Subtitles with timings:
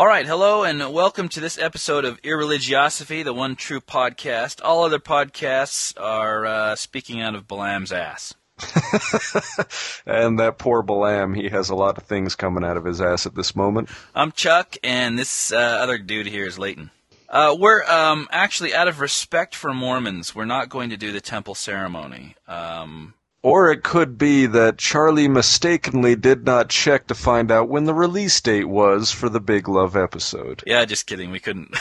[0.00, 4.58] All right, hello and welcome to this episode of Irreligiosophy, the one true podcast.
[4.64, 8.32] All other podcasts are uh, speaking out of Balaam's ass.
[10.06, 13.26] and that poor Balaam, he has a lot of things coming out of his ass
[13.26, 13.90] at this moment.
[14.14, 16.90] I'm Chuck, and this uh, other dude here is Leighton.
[17.28, 21.20] Uh, we're um, actually, out of respect for Mormons, we're not going to do the
[21.20, 22.36] temple ceremony.
[22.48, 23.12] Um,
[23.42, 27.94] or it could be that Charlie mistakenly did not check to find out when the
[27.94, 30.62] release date was for the Big Love episode.
[30.66, 31.30] Yeah, just kidding.
[31.30, 31.70] We couldn't.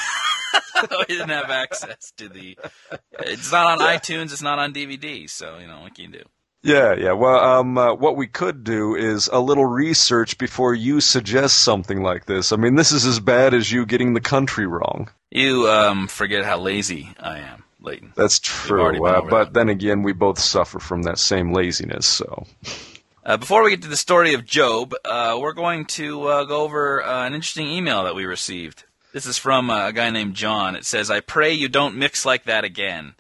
[0.82, 2.58] we didn't have access to the.
[3.20, 4.32] It's not on iTunes.
[4.32, 5.30] It's not on DVD.
[5.30, 6.26] So you know what can you do?
[6.62, 7.14] Yeah, yeah.
[7.14, 12.04] Well, um, uh, what we could do is a little research before you suggest something
[12.04, 12.52] like this.
[12.52, 15.10] I mean, this is as bad as you getting the country wrong.
[15.32, 17.64] You um, forget how lazy I am.
[17.82, 18.14] Leighton.
[18.16, 19.06] That's true.
[19.06, 22.06] Uh, but then again, we both suffer from that same laziness.
[22.06, 22.46] So.
[23.26, 26.62] Uh, before we get to the story of Job, uh, we're going to uh, go
[26.62, 28.84] over uh, an interesting email that we received.
[29.14, 30.76] This is from uh, a guy named John.
[30.76, 33.16] It says, "I pray you don't mix like that again.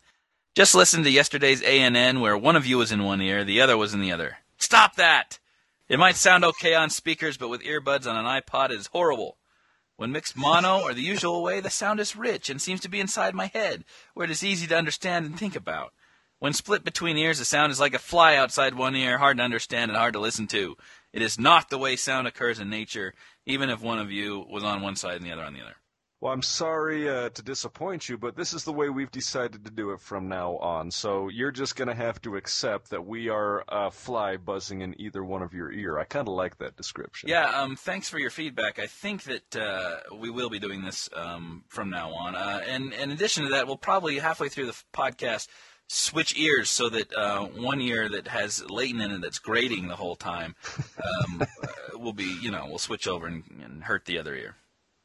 [0.55, 3.77] Just listen to yesterday's ANN where one of you was in one ear, the other
[3.77, 4.37] was in the other.
[4.57, 5.39] Stop that!
[5.87, 9.37] It might sound okay on speakers, but with earbuds on an iPod, it is horrible."
[9.99, 13.01] When mixed mono or the usual way, the sound is rich and seems to be
[13.01, 13.83] inside my head,
[14.13, 15.91] where it is easy to understand and think about.
[16.37, 19.43] When split between ears, the sound is like a fly outside one ear, hard to
[19.43, 20.77] understand and hard to listen to.
[21.11, 23.13] It is not the way sound occurs in nature,
[23.45, 25.75] even if one of you was on one side and the other on the other.
[26.21, 29.71] Well, I'm sorry uh, to disappoint you, but this is the way we've decided to
[29.71, 30.91] do it from now on.
[30.91, 34.99] So you're just going to have to accept that we are a fly buzzing in
[34.99, 35.97] either one of your ear.
[35.97, 37.29] I kind of like that description.
[37.29, 38.79] Yeah, um, thanks for your feedback.
[38.79, 42.35] I think that uh, we will be doing this um, from now on.
[42.35, 45.47] Uh, and, in addition to that, we'll probably halfway through the podcast
[45.87, 49.95] switch ears so that uh, one ear that has Leighton in it that's grating the
[49.95, 50.55] whole time
[50.97, 51.67] um, uh,
[51.97, 54.57] will be, you know, we'll switch over and, and hurt the other ear.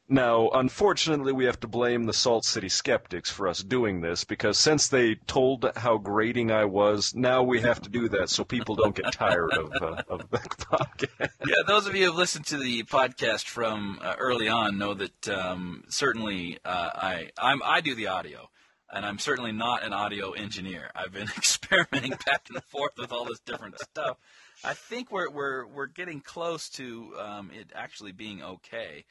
[0.07, 4.59] Now, unfortunately, we have to blame the Salt City skeptics for us doing this because
[4.59, 8.75] since they told how grating I was, now we have to do that so people
[8.75, 11.29] don't get tired of, uh, of the podcast.
[11.47, 14.93] Yeah, those of you who have listened to the podcast from uh, early on know
[14.93, 18.51] that um, certainly uh, I I'm, I do the audio,
[18.93, 20.91] and I'm certainly not an audio engineer.
[20.93, 24.17] I've been experimenting back and forth with all this different stuff.
[24.63, 29.05] I think we're we're we're getting close to um, it actually being okay.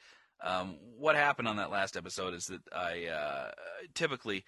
[0.45, 3.51] Um, what happened on that last episode is that I uh,
[3.93, 4.45] typically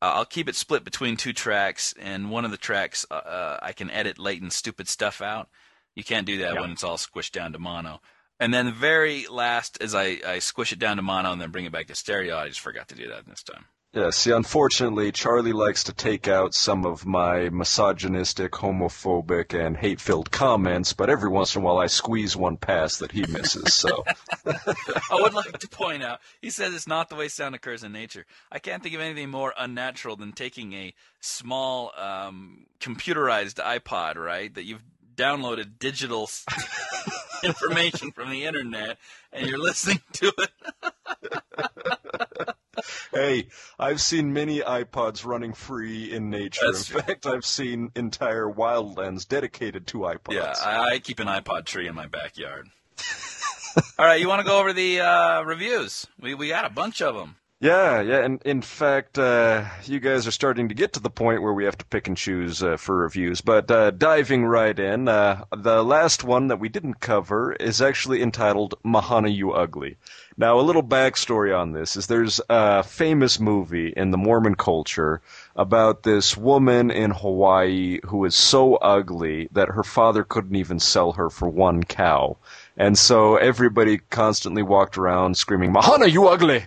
[0.00, 3.58] uh, I'll keep it split between two tracks, and one of the tracks uh, uh
[3.60, 5.48] I can edit Leighton stupid stuff out.
[5.94, 8.00] You can't do that when it's all squished down to mono.
[8.38, 11.50] And then the very last, as I, I squish it down to mono and then
[11.50, 13.66] bring it back to stereo, I just forgot to do that this time.
[13.92, 20.00] Yeah, see, unfortunately, Charlie likes to take out some of my misogynistic, homophobic, and hate
[20.00, 23.74] filled comments, but every once in a while I squeeze one past that he misses,
[23.74, 24.04] so.
[24.46, 27.90] I would like to point out, he says it's not the way sound occurs in
[27.90, 28.26] nature.
[28.52, 34.54] I can't think of anything more unnatural than taking a small, um, computerized iPod, right,
[34.54, 34.84] that you've
[35.16, 36.30] downloaded digital
[37.42, 38.98] information from the internet,
[39.32, 40.50] and you're listening to it.
[43.12, 43.48] hey,
[43.78, 46.60] I've seen many iPods running free in nature.
[46.66, 47.02] That's in true.
[47.02, 50.34] fact, I've seen entire wildlands dedicated to iPods.
[50.34, 52.68] Yeah, I, I keep an iPod tree in my backyard.
[53.98, 56.06] All right, you want to go over the uh, reviews?
[56.18, 57.36] We we got a bunch of them.
[57.62, 61.42] Yeah, yeah, and in fact, uh, you guys are starting to get to the point
[61.42, 63.42] where we have to pick and choose uh, for reviews.
[63.42, 68.22] But uh, diving right in, uh, the last one that we didn't cover is actually
[68.22, 69.98] entitled "Mahana You Ugly."
[70.38, 75.20] Now, a little backstory on this is there's a famous movie in the Mormon culture
[75.54, 81.12] about this woman in Hawaii who is so ugly that her father couldn't even sell
[81.12, 82.38] her for one cow.
[82.78, 86.64] And so everybody constantly walked around screaming, Mahana, you ugly!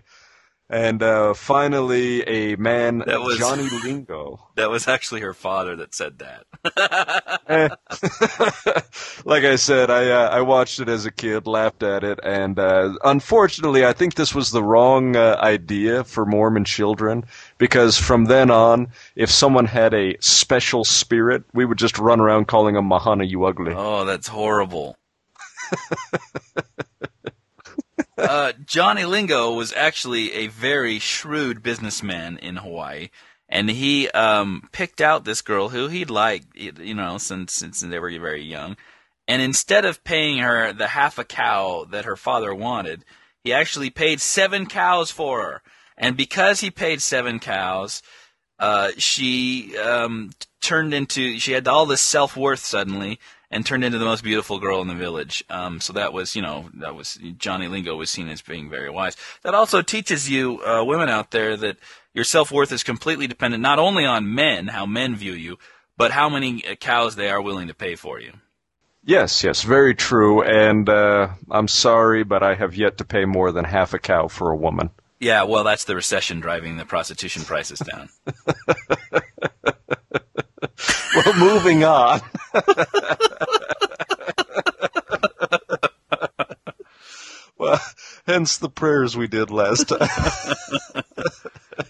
[0.69, 4.39] And uh, finally, a man, that was, Johnny Lingo.
[4.55, 6.45] That was actually her father that said that.
[9.25, 12.59] like I said, I uh, I watched it as a kid, laughed at it, and
[12.59, 17.23] uh, unfortunately, I think this was the wrong uh, idea for Mormon children
[17.57, 22.47] because from then on, if someone had a special spirit, we would just run around
[22.47, 23.73] calling them Mahana, you ugly.
[23.75, 24.95] Oh, that's horrible.
[28.23, 33.09] uh, Johnny Lingo was actually a very shrewd businessman in Hawaii,
[33.49, 37.99] and he um, picked out this girl who he'd liked, you know, since since they
[37.99, 38.77] were very young.
[39.27, 43.05] And instead of paying her the half a cow that her father wanted,
[43.43, 45.61] he actually paid seven cows for her.
[45.97, 48.01] And because he paid seven cows,
[48.59, 50.31] uh, she um,
[50.61, 53.19] turned into she had all this self worth suddenly,
[53.53, 55.43] and turned into the most beautiful girl in the village.
[55.49, 58.89] Um, so that was, you know, that was Johnny Lingo was seen as being very
[58.89, 59.15] wise.
[59.43, 61.77] That also teaches you, uh, women out there, that
[62.13, 65.59] your self worth is completely dependent not only on men, how men view you,
[65.97, 68.33] but how many uh, cows they are willing to pay for you.
[69.05, 70.41] Yes, yes, very true.
[70.41, 74.29] And uh, I'm sorry, but I have yet to pay more than half a cow
[74.29, 74.89] for a woman.
[75.19, 78.09] Yeah, well, that's the recession driving the prostitution prices down.
[81.15, 82.21] well, moving on.
[87.57, 87.81] well,
[88.25, 89.99] hence the prayers we did last time.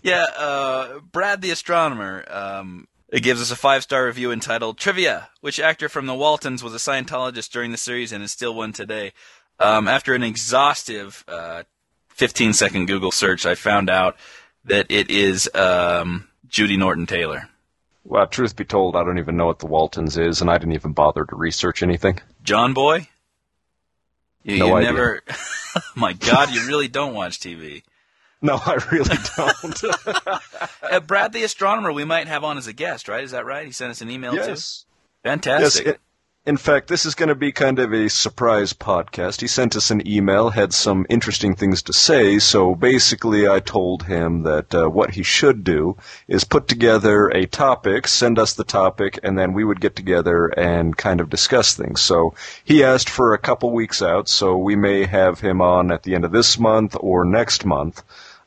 [0.04, 2.25] yeah, uh, Brad the astronomer.
[2.30, 6.63] Um, it gives us a five star review entitled Trivia Which actor from the Waltons
[6.63, 9.13] was a Scientologist during the series and is still one today?
[9.60, 11.63] Um, after an exhaustive uh,
[12.10, 14.18] 15 second Google search, I found out
[14.65, 17.50] that it is um, Judy Norton Taylor.
[18.06, 20.74] Well, truth be told, I don't even know what the Waltons is, and I didn't
[20.74, 22.20] even bother to research anything.
[22.44, 23.08] John Boy?
[24.44, 24.92] You, no you idea.
[24.92, 25.24] never.
[25.96, 27.84] my God, you really don't watch TV.
[28.46, 29.84] No, I really don't.
[30.84, 33.24] uh, Brad the astronomer, we might have on as a guest, right?
[33.24, 33.66] Is that right?
[33.66, 34.84] He sent us an email yes.
[34.84, 35.30] too.
[35.30, 35.86] Fantastic.
[35.86, 36.02] Yes, it,
[36.45, 39.40] in fact, this is going to be kind of a surprise podcast.
[39.40, 44.04] He sent us an email, had some interesting things to say, so basically I told
[44.04, 45.95] him that uh, what he should do
[46.28, 50.48] is put together a topic, send us the topic, and then we would get together
[50.48, 52.01] and kind of discuss things.
[52.01, 52.34] So
[52.66, 56.13] he asked for a couple weeks out, so we may have him on at the
[56.13, 58.04] end of this month or next month.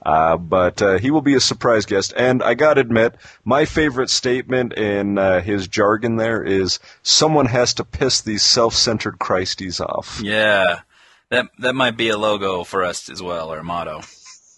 [0.07, 2.15] Uh, but uh, he will be a surprise guest.
[2.17, 7.75] And I gotta admit, my favorite statement in uh, his jargon there is, "Someone has
[7.75, 10.83] to piss these self-centered Christies off." Yeah,
[11.31, 14.03] that that might be a logo for us as well, or a motto.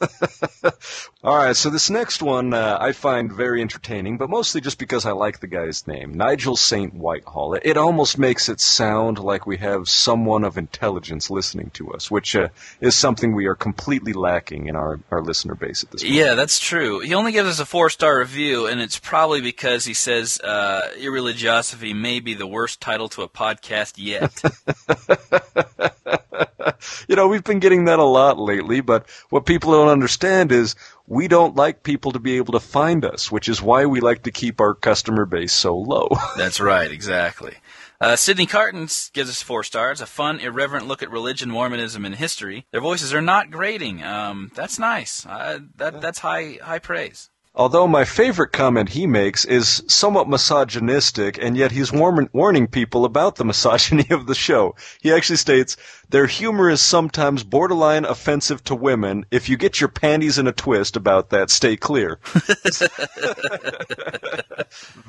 [1.25, 5.05] All right, so this next one uh, I find very entertaining, but mostly just because
[5.05, 6.95] I like the guy's name, Nigel St.
[6.95, 7.55] Whitehall.
[7.55, 12.11] It, it almost makes it sound like we have someone of intelligence listening to us,
[12.11, 12.49] which uh,
[12.81, 16.15] is something we are completely lacking in our, our listener base at this point.
[16.15, 17.01] Yeah, that's true.
[17.01, 20.83] He only gives us a four star review, and it's probably because he says uh,
[20.99, 24.41] Irreligiosity may be the worst title to a podcast yet.
[27.09, 30.75] you know, we've been getting that a lot lately, but what people don't understand is
[31.07, 34.25] we don't like people to be able to find us, which is why we like
[34.25, 36.09] to keep our customer base so low.
[36.37, 37.57] That's right, exactly.
[38.01, 40.01] Uh, Sydney Carton gives us four stars.
[40.01, 42.65] A fun, irreverent look at religion, Mormonism, and history.
[42.71, 44.05] Their voices are not grating.
[44.05, 45.27] Um, that's nice.
[45.27, 47.29] Uh, that that's high high praise.
[47.59, 53.05] Although my favorite comment he makes is somewhat misogynistic, and yet he's warm- warning people
[53.05, 54.77] about the misogyny of the show.
[55.03, 55.77] He actually states,
[56.09, 59.27] their humor is sometimes borderline offensive to women.
[59.33, 62.21] If you get your panties in a twist about that, stay clear.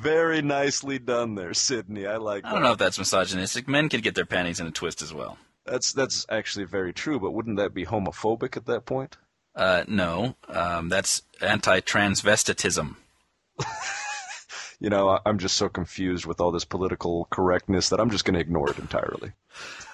[0.00, 2.04] Very nicely done there, Sydney.
[2.04, 3.68] I like I don't know if that's misogynistic.
[3.68, 5.38] Men can get their panties in a twist as well.
[5.66, 9.18] That's, that's actually very true, but wouldn't that be homophobic at that point?
[9.54, 12.96] Uh, no, um, that's anti-transvestitism.
[14.80, 18.34] you know, I'm just so confused with all this political correctness that I'm just going
[18.34, 19.32] to ignore it entirely.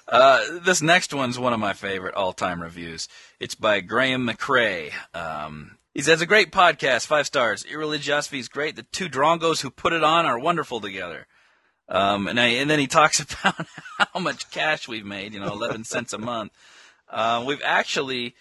[0.07, 3.09] Uh, this next one's one of my favorite all-time reviews.
[3.39, 4.91] It's by Graham McRae.
[5.13, 7.63] Um, he says, a great podcast, five stars.
[7.63, 8.75] Irreligiosity is great.
[8.75, 11.27] The two drongos who put it on are wonderful together.
[11.89, 13.65] Um, and, I, and then he talks about
[13.97, 16.51] how much cash we've made, you know, 11 cents a month.
[17.09, 18.35] Uh, we've actually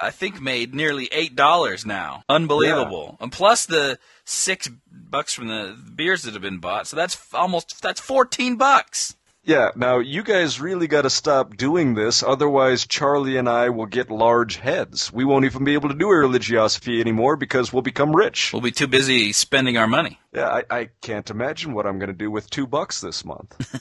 [0.00, 2.24] I think made nearly eight dollars now.
[2.28, 3.16] Unbelievable.
[3.18, 3.24] Yeah.
[3.24, 7.82] And plus the six bucks from the beers that have been bought, so that's almost
[7.82, 9.16] that's fourteen bucks.
[9.44, 13.86] Yeah, now you guys really got to stop doing this, otherwise Charlie and I will
[13.86, 15.12] get large heads.
[15.12, 18.52] We won't even be able to do religiosity anymore because we'll become rich.
[18.52, 20.20] We'll be too busy spending our money.
[20.32, 23.80] Yeah, I, I can't imagine what I'm going to do with two bucks this month.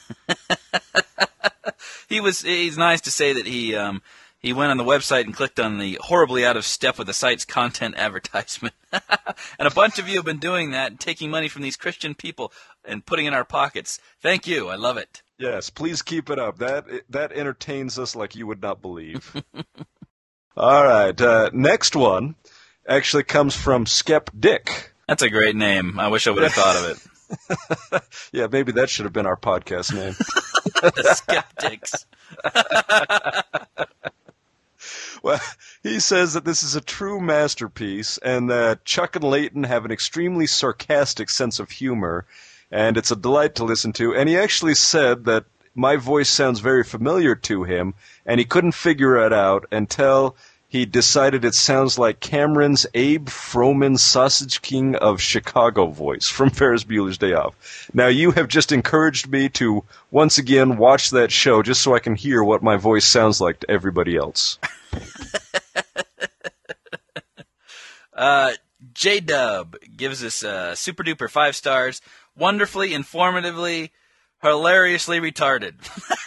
[2.10, 2.42] he was.
[2.42, 3.76] He's nice to say that he.
[3.76, 4.02] Um,
[4.42, 7.14] he went on the website and clicked on the horribly out of step with the
[7.14, 8.74] site's content advertisement.
[8.92, 12.52] and a bunch of you have been doing that, taking money from these Christian people
[12.84, 14.00] and putting in our pockets.
[14.20, 14.70] Thank you.
[14.70, 15.22] I love it.
[15.38, 16.58] Yes, please keep it up.
[16.58, 19.44] That that entertains us like you would not believe.
[20.58, 22.36] All right, uh, next one
[22.88, 24.94] actually comes from Skep Dick.
[25.08, 26.00] That's a great name.
[26.00, 28.04] I wish I would have thought of it.
[28.32, 30.14] yeah, maybe that should have been our podcast name.
[31.14, 32.06] Skeptics.
[35.22, 35.40] Well,
[35.84, 39.92] he says that this is a true masterpiece and that Chuck and Leighton have an
[39.92, 42.26] extremely sarcastic sense of humor,
[42.72, 44.16] and it's a delight to listen to.
[44.16, 47.94] And he actually said that my voice sounds very familiar to him,
[48.26, 50.36] and he couldn't figure it out until
[50.72, 56.86] he decided it sounds like Cameron's Abe Froman Sausage King of Chicago voice from Ferris
[56.86, 57.90] Bueller's Day Off.
[57.94, 62.00] Now, you have just encouraged me to once again watch that show just so I
[62.00, 64.60] can hear what my voice sounds like to everybody else.
[68.14, 68.54] uh,
[68.94, 72.02] J Dub gives us uh, super duper five stars.
[72.38, 73.90] Wonderfully, informatively,
[74.42, 75.74] hilariously retarded.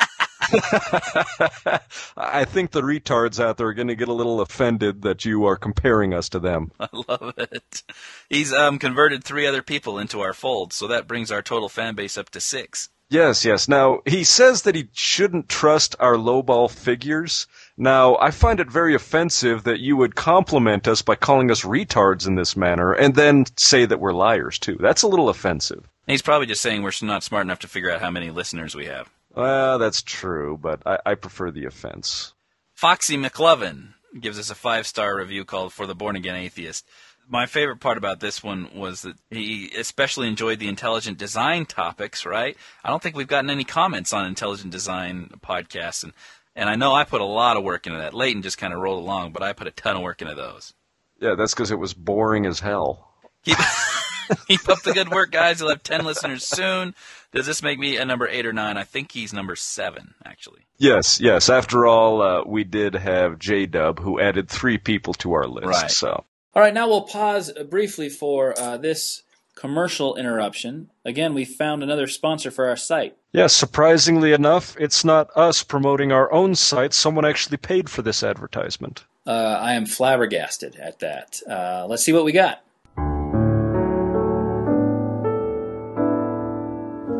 [2.17, 5.45] I think the retards out there are going to get a little offended that you
[5.47, 6.73] are comparing us to them.
[6.81, 7.83] I love it.
[8.29, 11.95] He's um, converted three other people into our fold, so that brings our total fan
[11.95, 12.89] base up to six.
[13.11, 13.69] Yes, yes.
[13.69, 17.47] Now, he says that he shouldn't trust our lowball figures.
[17.77, 22.27] Now, I find it very offensive that you would compliment us by calling us retards
[22.27, 24.77] in this manner and then say that we're liars, too.
[24.81, 25.87] That's a little offensive.
[26.07, 28.87] He's probably just saying we're not smart enough to figure out how many listeners we
[28.87, 29.11] have.
[29.35, 32.35] Well, that's true, but I, I prefer the offense.
[32.73, 36.87] Foxy McLovin gives us a five star review called For the Born Again Atheist.
[37.26, 42.26] My favorite part about this one was that he especially enjoyed the intelligent design topics,
[42.26, 42.57] right?
[42.85, 46.12] I don't think we've gotten any comments on intelligent design podcasts, and,
[46.55, 48.12] and I know I put a lot of work into that.
[48.12, 50.75] Leighton just kind of rolled along, but I put a ton of work into those.
[51.19, 53.09] Yeah, that's because it was boring as hell.
[53.45, 53.57] Keep,
[54.49, 55.61] keep up the good work, guys.
[55.61, 56.95] You'll have 10 listeners soon.
[57.35, 58.76] Does this make me a number eight or nine?
[58.76, 60.67] I think he's number seven, actually.
[60.79, 61.49] Yes, yes.
[61.50, 65.67] After all, uh, we did have J Dub, who added three people to our list.
[65.67, 65.91] Right.
[65.91, 66.25] So,
[66.55, 69.23] All right, now we'll pause briefly for uh, this
[69.57, 70.91] commercial interruption.
[71.05, 73.17] Again, we found another sponsor for our site.
[73.33, 76.95] yes, surprisingly enough, it's not us promoting our own site.
[76.95, 79.05] Someone actually paid for this advertisement.
[79.26, 81.41] Uh, I am flabbergasted at that.
[81.49, 82.63] Uh, let's see what we got.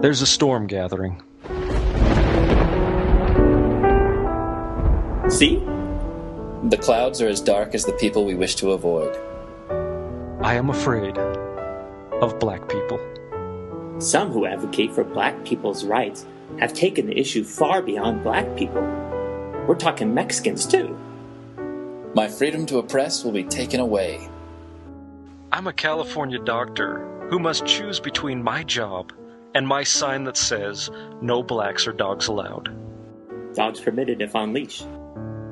[0.05, 1.23] There's a storm gathering.
[5.31, 5.57] See?
[6.65, 9.17] The clouds are as dark as the people we wish to avoid.
[10.43, 13.01] I am afraid of black people.
[13.99, 16.27] Some who advocate for black people's rights
[16.61, 18.83] have taken the issue far beyond black people.
[19.67, 20.99] We're talking Mexicans too.
[22.15, 24.29] My freedom to oppress will be taken away.
[25.51, 29.15] I'm a California doctor who must choose between my job
[29.55, 32.75] and my sign that says, No blacks or dogs allowed.
[33.55, 34.83] Dogs permitted if on leash.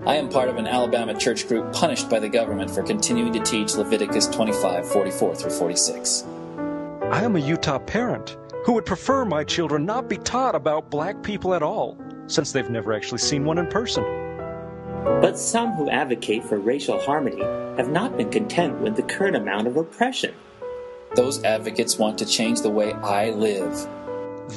[0.04, 3.40] I am part of an Alabama church group punished by the government for continuing to
[3.40, 6.25] teach Leviticus 25, 44 through 46.
[7.12, 11.23] I am a Utah parent who would prefer my children not be taught about black
[11.23, 14.02] people at all, since they've never actually seen one in person.
[15.04, 17.42] But some who advocate for racial harmony
[17.76, 20.35] have not been content with the current amount of oppression.
[21.14, 23.87] Those advocates want to change the way I live.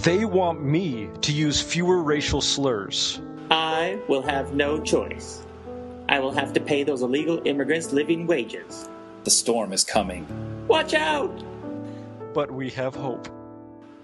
[0.04, 3.20] They want me to use fewer racial slurs.
[3.52, 5.44] I will have no choice.
[6.08, 8.88] I will have to pay those illegal immigrants living wages.
[9.24, 10.26] The storm is coming.
[10.68, 11.44] Watch out!
[12.34, 13.28] But we have hope.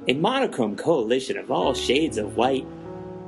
[0.08, 2.65] A monochrome coalition of all shades of white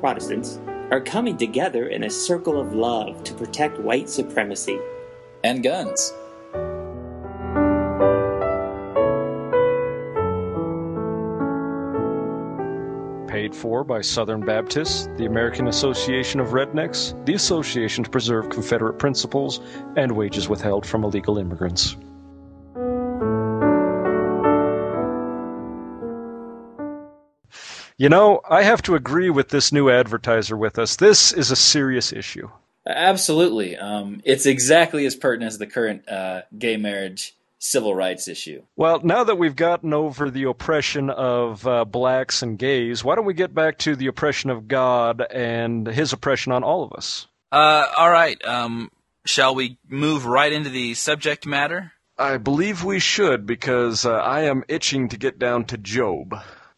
[0.04, 0.60] Protestants
[0.92, 4.78] are coming together in a circle of love to protect white supremacy.
[5.46, 6.14] And guns.
[13.54, 19.60] For by Southern Baptists, the American Association of Rednecks, the Association to Preserve Confederate Principles,
[19.96, 21.96] and wages withheld from illegal immigrants.
[27.98, 30.96] You know, I have to agree with this new advertiser with us.
[30.96, 32.50] This is a serious issue.
[32.86, 33.78] Absolutely.
[33.78, 38.62] Um, it's exactly as pertinent as the current uh, gay marriage civil rights issue.
[38.76, 43.26] Well, now that we've gotten over the oppression of uh, blacks and gays, why don't
[43.26, 47.28] we get back to the oppression of God and his oppression on all of us?
[47.54, 48.44] Uh, all right.
[48.46, 48.92] Um,
[49.26, 51.94] shall we move right into the subject matter?
[52.18, 56.36] I believe we should because uh, I am itching to get down to Job.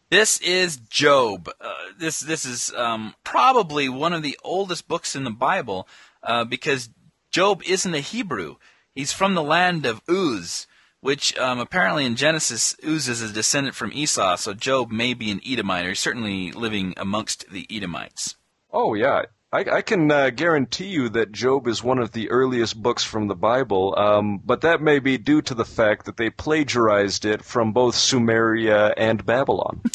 [0.08, 1.50] This is Job.
[1.60, 5.88] Uh, this this is um, probably one of the oldest books in the Bible
[6.22, 6.90] uh, because
[7.32, 8.56] Job isn't a Hebrew.
[8.94, 10.66] He's from the land of Uz,
[11.00, 15.30] which um, apparently in Genesis, Uz is a descendant from Esau, so Job may be
[15.30, 18.36] an Edomite, or he's certainly living amongst the Edomites.
[18.72, 19.22] Oh, yeah.
[19.52, 23.28] I, I can uh, guarantee you that Job is one of the earliest books from
[23.28, 27.44] the Bible, um, but that may be due to the fact that they plagiarized it
[27.44, 29.82] from both Sumeria and Babylon.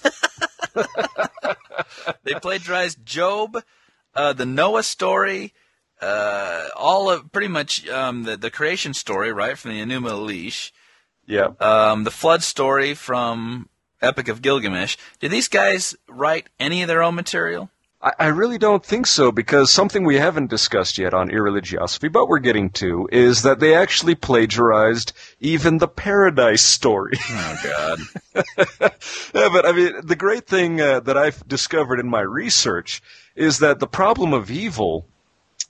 [2.24, 3.63] They plagiarized Job,
[4.15, 5.53] uh, the Noah story,
[6.01, 10.72] uh, all of pretty much um, the, the creation story, right, from the Enuma Elish.
[11.31, 11.51] Yeah.
[11.59, 13.69] um, the flood story from
[14.01, 14.97] Epic of Gilgamesh.
[15.19, 17.69] Did these guys write any of their own material?
[18.01, 22.27] I, I really don't think so because something we haven't discussed yet on irreligiosophy, but
[22.27, 27.17] we're getting to, is that they actually plagiarized even the Paradise story.
[27.29, 28.00] Oh God.
[29.33, 33.01] yeah, but I mean, the great thing uh, that I've discovered in my research
[33.35, 35.07] is that the problem of evil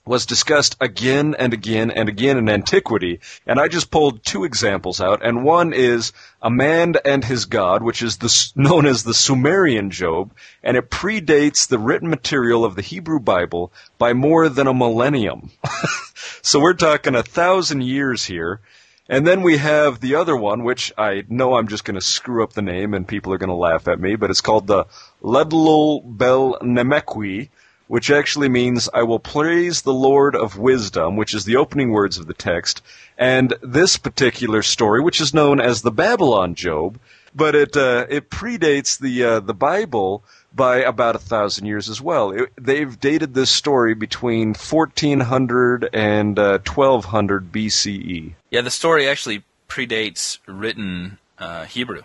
[0.04, 5.00] was discussed again and again and again in antiquity, and I just pulled two examples
[5.00, 9.14] out, and one is a man and his god, which is the, known as the
[9.14, 10.32] Sumerian Job,
[10.62, 15.50] and it predates the written material of the Hebrew Bible by more than a millennium.
[16.42, 18.60] so we're talking a thousand years here.
[19.08, 22.42] And then we have the other one, which I know I'm just going to screw
[22.42, 24.86] up the name and people are going to laugh at me, but it's called the
[25.22, 27.50] Ludlul Bel Nemeqi,
[27.92, 32.16] which actually means I will praise the Lord of wisdom, which is the opening words
[32.16, 32.80] of the text.
[33.18, 36.98] And this particular story, which is known as the Babylon Job,
[37.34, 42.00] but it uh, it predates the uh, the Bible by about a thousand years as
[42.00, 42.30] well.
[42.30, 48.32] It, they've dated this story between 1400 and uh, 1200 BCE.
[48.50, 52.04] Yeah, the story actually predates written uh, Hebrew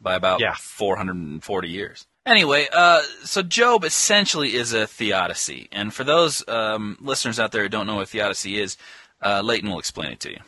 [0.00, 0.56] by about Yeah.
[0.58, 2.08] 440 years.
[2.24, 7.64] Anyway, uh, so Job essentially is a theodicy, and for those um, listeners out there
[7.64, 8.76] who don't know what theodicy is,
[9.24, 10.38] uh, Leighton will explain it to you.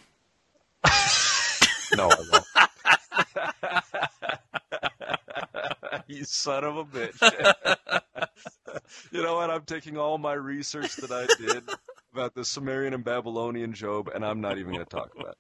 [1.97, 2.45] No, I won't.
[6.09, 8.01] you son of a bitch.
[9.13, 9.51] you know what?
[9.51, 11.65] I'm taking all my research that I did
[12.13, 15.37] about the Sumerian and Babylonian Job, and I'm not even going to talk about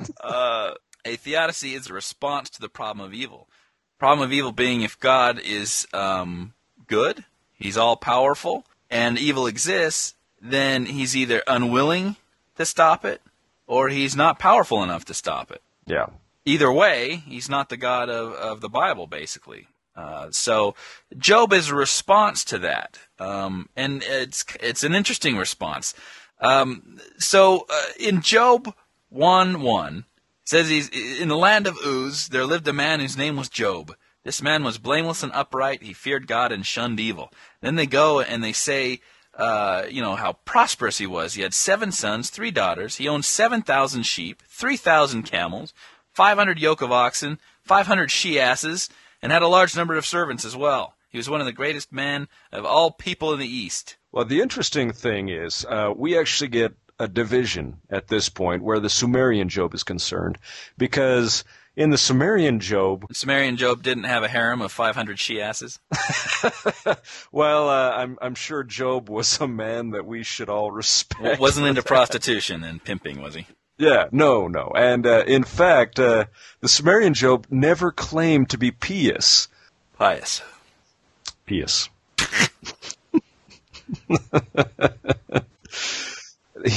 [0.00, 0.10] it.
[0.20, 3.48] uh, a theodicy is a response to the problem of evil.
[3.98, 6.54] Problem of evil being if God is um,
[6.86, 7.24] good,
[7.54, 12.16] He's all powerful, and evil exists, then He's either unwilling
[12.56, 13.20] to stop it,
[13.66, 15.62] or He's not powerful enough to stop it.
[15.84, 16.06] Yeah.
[16.44, 19.66] Either way, He's not the God of, of the Bible, basically.
[19.96, 20.76] Uh, so
[21.18, 25.92] Job is a response to that, um, and it's it's an interesting response.
[26.40, 28.72] Um, so uh, in Job
[29.08, 30.04] one one
[30.48, 33.94] says he's in the land of Uz there lived a man whose name was Job.
[34.24, 35.82] This man was blameless and upright.
[35.82, 37.30] He feared God and shunned evil.
[37.60, 39.02] Then they go and they say,
[39.34, 41.34] uh, you know, how prosperous he was.
[41.34, 42.96] He had seven sons, three daughters.
[42.96, 45.74] He owned 7,000 sheep, 3,000 camels,
[46.12, 48.88] 500 yoke of oxen, 500 she asses,
[49.20, 50.94] and had a large number of servants as well.
[51.10, 53.98] He was one of the greatest men of all people in the East.
[54.12, 58.80] Well, the interesting thing is, uh, we actually get a division at this point where
[58.80, 60.38] the Sumerian Job is concerned,
[60.76, 61.44] because
[61.76, 65.78] in the Sumerian Job, the Sumerian Job didn't have a harem of 500 she asses.
[67.32, 71.40] well, uh, I'm I'm sure Job was a man that we should all respect.
[71.40, 73.46] Wasn't into prostitution and pimping, was he?
[73.78, 74.72] Yeah, no, no.
[74.74, 76.24] And uh, in fact, uh,
[76.60, 79.46] the Sumerian Job never claimed to be pious.
[79.96, 80.42] Pious.
[81.46, 81.88] Pious.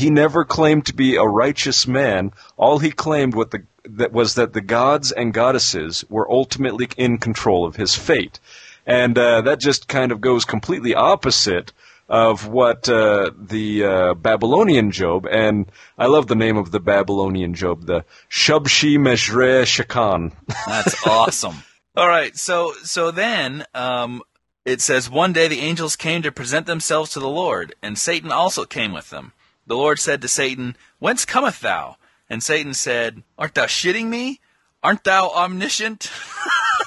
[0.02, 2.32] he never claimed to be a righteous man.
[2.58, 7.20] All he claimed what the, that was that the gods and goddesses were ultimately in
[7.20, 8.40] control of his fate.
[8.88, 11.72] And uh, that just kind of goes completely opposite
[12.10, 17.54] of what uh, the uh, Babylonian Job, and I love the name of the Babylonian
[17.54, 20.34] Job, the Shubshi Meshre Shakkan.
[20.68, 21.64] That's awesome.
[21.96, 24.24] All right, so so then um,
[24.66, 28.32] it says one day the angels came to present themselves to the Lord, and Satan
[28.32, 29.32] also came with them.
[29.72, 31.96] The Lord said to Satan, "Whence cometh thou?"
[32.30, 34.42] And Satan said, "Art thou shitting me?
[34.84, 36.12] Aren't thou omniscient?"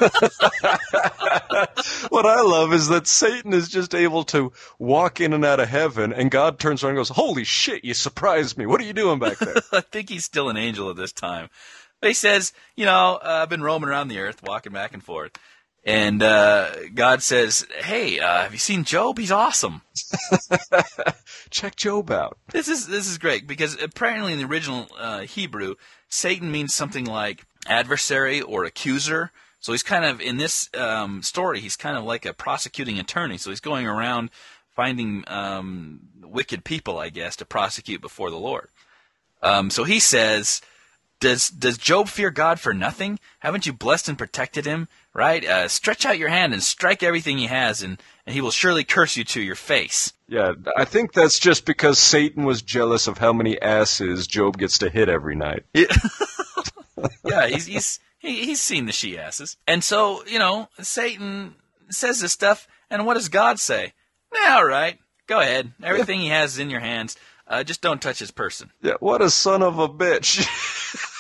[2.11, 5.69] what I love is that Satan is just able to walk in and out of
[5.71, 8.67] heaven, and God turns around and goes, Holy shit, you surprised me.
[8.67, 9.55] What are you doing back there?
[9.73, 11.49] I think he's still an angel at this time.
[12.03, 15.03] But he says, you know, uh, I've been roaming around the earth, walking back and
[15.03, 15.39] forth.
[15.85, 19.19] And uh, God says, hey, uh, have you seen Job?
[19.19, 19.83] He's awesome.
[21.51, 22.39] Check Job out.
[22.51, 25.75] This is this is great because apparently in the original uh, Hebrew,
[26.09, 29.31] Satan means something like adversary or accuser.
[29.61, 33.37] So he's kind of in this um, story, he's kind of like a prosecuting attorney.
[33.37, 34.31] So he's going around
[34.75, 38.69] finding um, wicked people, I guess, to prosecute before the Lord.
[39.43, 40.63] Um, so he says,
[41.21, 43.19] "Does does Job fear God for nothing?
[43.41, 44.89] Haven't you blessed and protected him?
[45.15, 45.45] Right?
[45.47, 48.83] Uh, stretch out your hand and strike everything he has, and, and he will surely
[48.83, 53.19] curse you to your face." Yeah, I think that's just because Satan was jealous of
[53.19, 55.65] how many asses Job gets to hit every night.
[55.75, 61.55] yeah, he's he's he, he's seen the she asses, and so you know Satan
[61.91, 63.93] says this stuff, and what does God say?
[64.33, 65.73] Nah, all right, go ahead.
[65.83, 67.17] Everything he has is in your hands.
[67.47, 68.73] Uh, just don't touch his person.
[68.81, 70.47] Yeah, what a son of a bitch.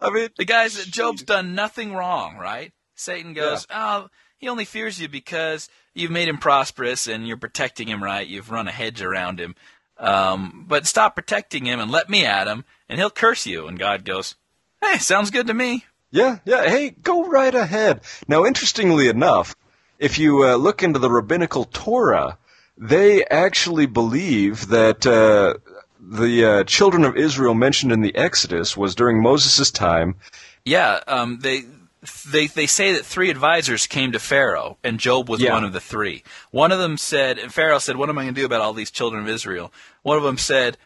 [0.00, 2.72] I mean, The guys, Job's done nothing wrong, right?
[2.94, 7.88] Satan goes, oh, He only fears you because you've made him prosperous and you're protecting
[7.88, 8.26] him right.
[8.26, 9.54] You've run a hedge around him.
[9.98, 13.66] Um, but stop protecting him and let me at him, and he'll curse you.
[13.68, 14.34] And God goes,
[14.82, 15.84] Hey, sounds good to me.
[16.10, 16.68] Yeah, yeah.
[16.68, 18.00] Hey, go right ahead.
[18.28, 19.56] Now, interestingly enough,
[19.98, 22.38] if you uh, look into the rabbinical Torah,
[22.76, 25.54] they actually believe that uh,
[26.06, 30.16] the uh, children of Israel mentioned in the Exodus was during Moses' time.
[30.64, 31.64] Yeah, um, they
[32.30, 35.52] they they say that three advisors came to Pharaoh, and Job was Yeah.
[35.52, 36.22] one of the three.
[36.50, 38.72] One of them said, and Pharaoh said, "What am I going to do about all
[38.74, 40.76] these children of Israel?" One of them said,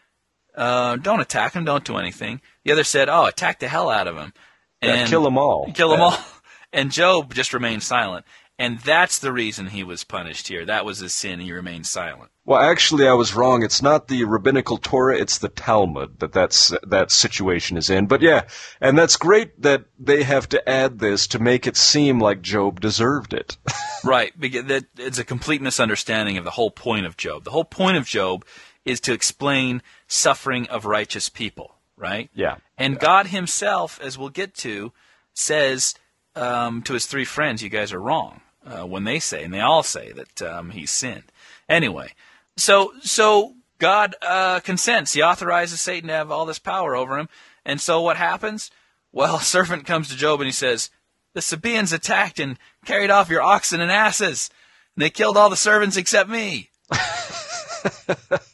[0.55, 1.65] uh, "Don't attack them.
[1.65, 4.33] Don't do anything." The other said, "Oh, attack the hell out of them
[4.81, 5.71] Yeah, and kill them all.
[5.73, 6.05] kill them Yeah.
[6.05, 6.17] all."
[6.71, 8.27] And Job just remained silent,
[8.59, 10.65] and that's the reason he was punished here.
[10.65, 11.39] That was his sin.
[11.39, 12.29] He remained silent.
[12.43, 13.63] Well, actually, I was wrong.
[13.63, 18.07] It's not the rabbinical Torah; it's the Talmud that that's that situation is in.
[18.07, 18.43] But yeah,
[18.81, 22.81] and that's great that they have to add this to make it seem like Job
[22.81, 23.57] deserved it.
[24.01, 27.43] Right, because that it's a complete misunderstanding of the whole point of Job.
[27.43, 28.45] The whole point of Job
[28.85, 32.29] is to explain suffering of righteous people, right?
[32.33, 32.59] Yeah.
[32.77, 34.93] And God Himself, as we'll get to,
[35.33, 35.95] says
[36.33, 39.61] um, to His three friends, "You guys are wrong." Uh, when they say, and they
[39.61, 41.31] all say that um, He sinned.
[41.67, 42.13] Anyway,
[42.55, 45.13] so so God uh, consents.
[45.13, 47.29] He authorizes Satan to have all this power over him.
[47.65, 48.69] And so what happens?
[49.11, 50.89] Well, a servant comes to Job and he says,
[51.33, 54.49] "The Sabaeans attacked and carried off your oxen and asses.
[54.95, 56.69] And they killed all the servants except me."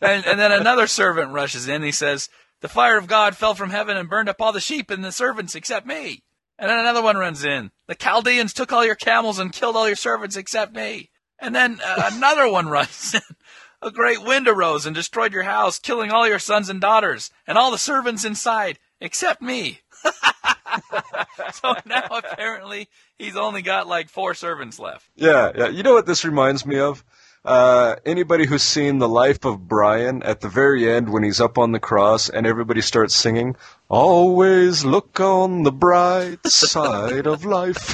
[0.01, 1.75] and, and then another servant rushes in.
[1.75, 2.29] And he says,
[2.61, 5.11] "The fire of God fell from heaven and burned up all the sheep and the
[5.11, 6.21] servants except me."
[6.57, 7.71] And then another one runs in.
[7.87, 11.09] The Chaldeans took all your camels and killed all your servants except me.
[11.39, 13.35] And then uh, another one runs in.
[13.81, 17.57] A great wind arose and destroyed your house, killing all your sons and daughters and
[17.57, 19.81] all the servants inside except me.
[21.53, 22.87] so now apparently
[23.17, 25.07] he's only got like four servants left.
[25.15, 25.67] Yeah, yeah.
[25.67, 27.03] You know what this reminds me of?
[27.45, 31.57] Uh, anybody who's seen the life of Brian at the very end when he's up
[31.57, 33.55] on the cross and everybody starts singing,
[33.89, 37.93] "Always look on the bright side of life."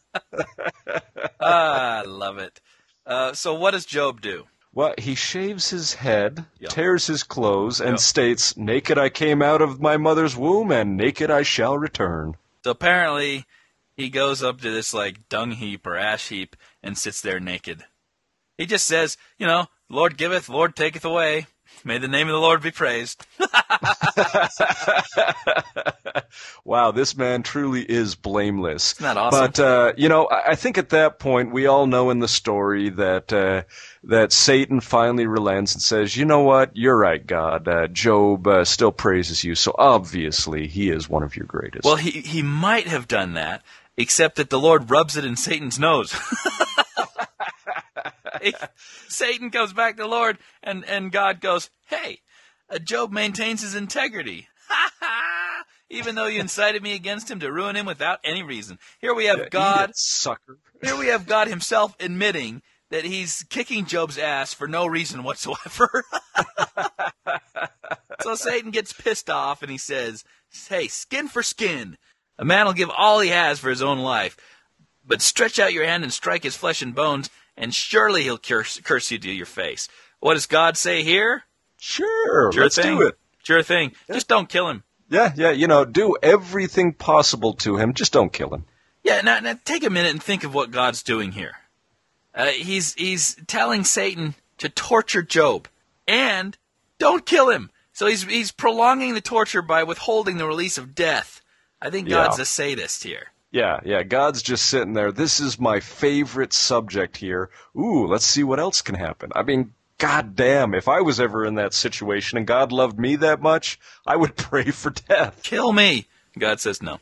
[1.39, 2.59] Ah, I love it.
[3.05, 4.45] Uh, so what does Job do?
[4.73, 6.67] well, he shaves his head, Yeah.
[6.69, 7.95] tears his clothes, and Yeah.
[7.97, 12.71] states, "Naked I came out of my mother's womb, and naked I shall return." So
[12.71, 13.45] apparently
[13.95, 17.85] he goes up to this like dung heap or ash heap and sits there naked.
[18.57, 21.47] He just says, you know, Lord giveth, Lord taketh away.
[21.83, 23.25] May the name of the Lord be praised.
[26.63, 28.93] Wow, this man truly is blameless.
[28.93, 29.39] Isn't that awesome?
[29.39, 32.89] But uh, you know, I think at that point we all know in the story
[32.89, 33.63] that uh,
[34.03, 36.75] that Satan finally relents and says, "You know what?
[36.75, 37.67] You're right, God.
[37.67, 41.95] Uh, Job uh, still praises you, so obviously he is one of your greatest." Well,
[41.95, 43.63] he he might have done that,
[43.95, 46.13] except that the Lord rubs it in Satan's nose.
[49.07, 52.21] Satan comes back to the Lord, and and God goes, "Hey,
[52.69, 54.47] uh, Job maintains his integrity."
[55.89, 58.77] Even though you incited me against him to ruin him without any reason.
[58.99, 60.59] Here we have Eat God sucker.
[60.83, 66.03] Here we have God Himself admitting that He's kicking Job's ass for no reason whatsoever.
[68.21, 70.25] so Satan gets pissed off and he says,
[70.67, 71.97] Hey, skin for skin.
[72.37, 74.37] A man will give all he has for his own life,
[75.05, 78.79] but stretch out your hand and strike his flesh and bones, and surely he'll curse,
[78.81, 79.89] curse you to your face.
[80.19, 81.43] What does God say here?
[81.77, 82.97] Sure, Sure let's thing.
[82.97, 83.17] do it.
[83.43, 83.93] Sure thing.
[84.11, 84.83] Just don't kill him.
[85.09, 85.51] Yeah, yeah.
[85.51, 87.93] You know, do everything possible to him.
[87.93, 88.65] Just don't kill him.
[89.03, 91.55] Yeah, now, now take a minute and think of what God's doing here.
[92.35, 95.67] Uh, he's he's telling Satan to torture Job,
[96.07, 96.57] and
[96.99, 97.71] don't kill him.
[97.93, 101.41] So he's he's prolonging the torture by withholding the release of death.
[101.81, 102.25] I think Yeah.
[102.25, 103.27] God's a sadist here.
[103.51, 104.03] Yeah, yeah.
[104.03, 105.11] God's just sitting there.
[105.11, 107.49] This is my favorite subject here.
[107.75, 109.31] Ooh, let's see what else can happen.
[109.35, 113.15] I mean, god damn, if I was ever in that situation and God loved me
[113.17, 115.41] that much, I would pray for death.
[115.43, 116.07] Kill me.
[116.37, 116.99] God says no.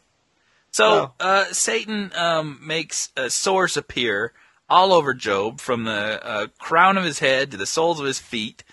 [0.71, 1.13] So No.
[1.19, 4.33] uh, Satan um, makes a sores appear
[4.69, 8.17] all over Job, from the uh, crown of his head to the soles of his
[8.19, 8.63] feet.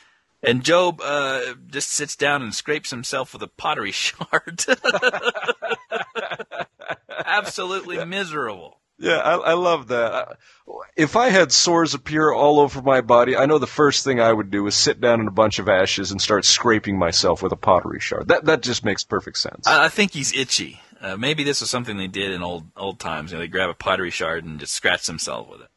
[0.43, 4.65] And Job uh, just sits down and scrapes himself with a pottery shard.
[7.25, 8.81] Absolutely miserable.
[8.99, 10.39] Yeah, I, I love that.
[10.97, 14.33] If I had sores appear all over my body, I know the first thing I
[14.33, 17.53] would do is sit down in a bunch of ashes and start scraping myself with
[17.53, 18.29] a pottery shard.
[18.29, 19.67] That that just makes perfect sense.
[19.67, 20.81] I, I think he's itchy.
[21.01, 23.33] Uh, maybe this was something they did in old old times.
[23.33, 25.69] You know, they grab a pottery shard and just scratch themselves with it.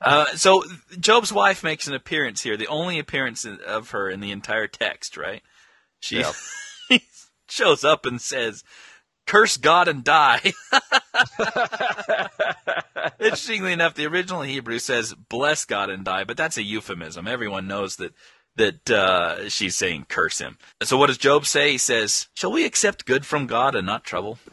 [0.00, 0.62] Uh, so
[1.00, 5.16] Job's wife makes an appearance here, the only appearance of her in the entire text,
[5.16, 5.42] right?
[6.00, 6.34] She Yep.
[7.48, 8.62] shows up and says,
[9.26, 10.52] curse God and die.
[13.20, 17.26] Interestingly enough, the original Hebrew says bless God and die, but that's a euphemism.
[17.26, 18.14] Everyone knows that
[18.56, 20.56] that uh, she's saying curse him.
[20.82, 21.72] So what does Job say?
[21.72, 24.38] He says, "Shall we accept good from God and not trouble?"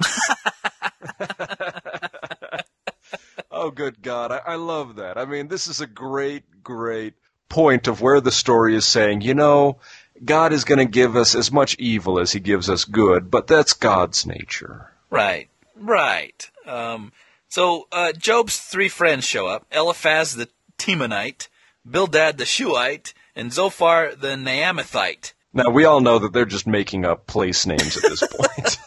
[3.63, 4.29] Oh, good God.
[4.29, 5.17] I, I love that.
[5.17, 7.13] I mean, this is a great, great
[7.47, 9.77] point of where the story is saying, you know,
[10.25, 13.47] God is going to give us as much evil as he gives us good, but
[13.47, 14.91] that's God's nature.
[15.09, 15.47] Right,
[15.77, 16.49] right.
[16.65, 17.13] Um,
[17.47, 21.47] so uh, Job's three friends show up: Eliphaz the Temanite,
[21.89, 25.31] Bildad the Shuhite, and Zophar the Naamathite.
[25.53, 28.77] Now, we all know that they're just making up place names at this point.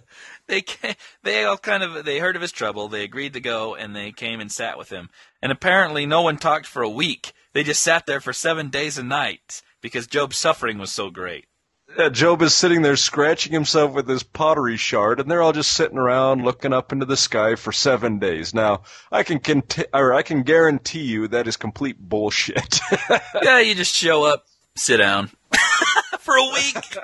[0.48, 0.64] they
[1.22, 2.88] they all kind of they heard of his trouble.
[2.88, 5.10] They agreed to go, and they came and sat with him.
[5.42, 7.32] And apparently, no one talked for a week.
[7.52, 11.46] They just sat there for seven days and nights because Job's suffering was so great.
[11.96, 15.72] Yeah, Job is sitting there scratching himself with his pottery shard, and they're all just
[15.72, 18.52] sitting around looking up into the sky for seven days.
[18.52, 22.80] Now, I can conti- or I can guarantee you that is complete bullshit.
[23.42, 25.30] yeah, you just show up, sit down
[26.26, 26.98] for a week.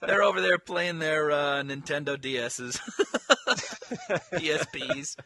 [0.02, 2.78] They're over there playing their uh, Nintendo DSs,
[4.34, 5.16] PSPs,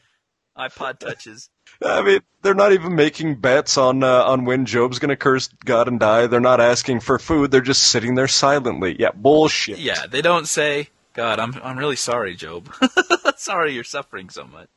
[0.57, 1.51] iPod Touches.
[1.83, 5.49] I mean, they're not even making bets on uh, on when Job's going to curse
[5.65, 6.29] God and die.
[6.29, 7.51] They're not asking for food.
[7.51, 8.97] They're just sitting there silently.
[8.99, 9.79] Yeah, bullshit.
[9.79, 12.73] Yeah, they don't say, "God, I'm I'm really sorry, Job.
[13.37, 14.69] sorry you're suffering so much."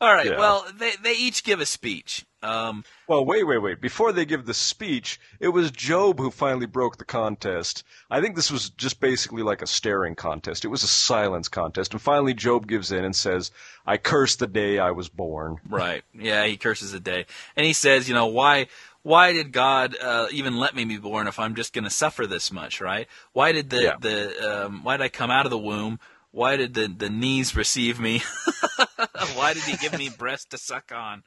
[0.00, 0.26] All right.
[0.26, 0.38] Yeah.
[0.38, 2.24] Well, they they each give a speech.
[2.42, 3.80] Um, Well, wait, wait, wait.
[3.80, 7.84] Before they give the speech, it was Job who finally broke the contest.
[8.10, 10.64] I think this was just basically like a staring contest.
[10.64, 11.92] It was a silence contest.
[11.92, 13.50] And finally, Job gives in and says,
[13.86, 15.58] I curse the day I was born.
[15.68, 16.02] Right.
[16.14, 17.26] Yeah, he curses the day,
[17.56, 18.66] and he says, you know, why
[19.02, 22.26] why did God uh, even let me be born if I'm just going to suffer
[22.26, 23.08] this much, right?
[23.32, 23.96] Why did the Yeah.
[24.00, 25.98] the um, why did I come out of the womb?
[26.30, 28.22] Why did the the knees receive me?
[29.34, 31.22] why did he give me breast to suck on?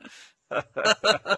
[0.52, 1.38] I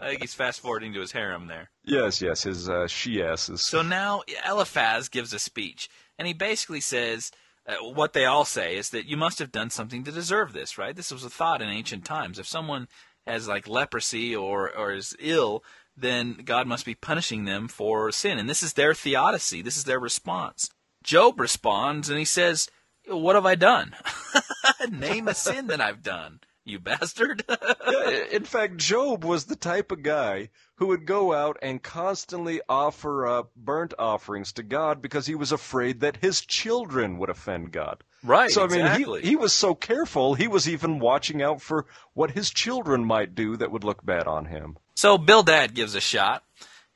[0.00, 1.70] think he's fast forwarding to his harem there.
[1.84, 3.62] Yes, yes, his uh, she asses.
[3.62, 7.30] So now Eliphaz gives a speech, and he basically says
[7.66, 10.78] uh, what they all say is that you must have done something to deserve this,
[10.78, 10.94] right?
[10.94, 12.38] This was a thought in ancient times.
[12.38, 12.88] If someone
[13.26, 15.64] has like leprosy or or is ill,
[15.96, 19.62] then God must be punishing them for sin, and this is their theodicy.
[19.62, 20.70] This is their response.
[21.02, 22.68] Job responds, and he says,
[23.08, 23.94] "What have I done?
[24.90, 27.44] Name a sin that I've done." You bastard!
[27.88, 32.60] Yeah, In fact, Job was the type of guy who would go out and constantly
[32.68, 37.70] offer up burnt offerings to God because he was afraid that his children would offend
[37.70, 38.02] God.
[38.24, 38.50] right?
[38.50, 39.22] So I mean, exactly.
[39.22, 40.34] he he was so careful.
[40.34, 44.26] He was even watching out for what his children might do that would look bad
[44.26, 44.76] on him.
[44.96, 46.42] So Bildad gives a shot.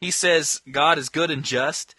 [0.00, 1.94] He says God is good and just,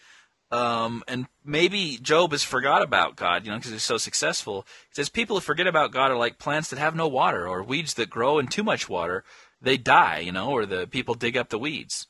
[0.52, 4.66] um, and maybe Job has forgot about God, you know, because he's so successful.
[4.90, 7.64] He says people who forget about God are like plants that have no water, or
[7.64, 9.24] weeds that grow in too much water.
[9.62, 12.08] They die, you know, or the people dig up the weeds.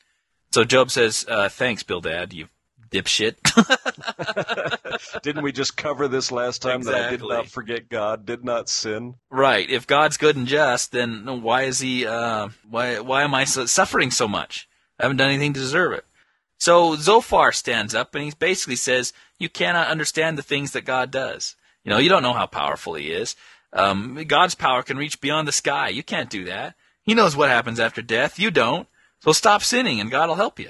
[0.51, 2.47] So Job says, uh, "Thanks, Bildad, you
[2.89, 3.35] dipshit."
[5.21, 8.69] Didn't we just cover this last time that I did not forget God, did not
[8.69, 9.15] sin?
[9.29, 9.69] right.
[9.69, 12.07] If God's good and just, then why is he?
[12.07, 14.67] Uh, why why am I so, suffering so much?
[14.99, 16.05] I haven't done anything to deserve it.
[16.61, 21.09] So Zophar stands up and he basically says, "You cannot understand the things that God
[21.09, 21.55] does.
[21.83, 23.35] You know, you don't know how powerful He is.
[23.73, 25.89] Um, God's power can reach beyond the sky.
[25.89, 26.75] You can't do that.
[27.01, 28.37] He knows what happens after death.
[28.37, 28.87] You don't.
[29.21, 30.69] So stop sinning, and God will help you."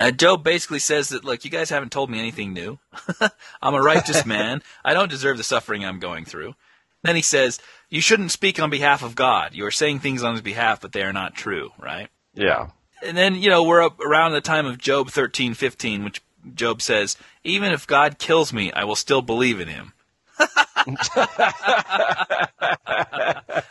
[0.00, 2.80] Uh, Job basically says that, look, you guys haven't told me anything new.
[3.62, 4.60] I'm a righteous man.
[4.84, 6.56] I don't deserve the suffering I'm going through.
[7.04, 9.54] Then he says, you shouldn't speak on behalf of God.
[9.54, 12.08] You are saying things on his behalf, but they are not true, right?
[12.34, 12.70] Yeah.
[13.02, 16.22] And then, you know, we're up around the time of Job 13:15, which
[16.54, 19.92] Job says, "Even if God kills me, I will still believe in him."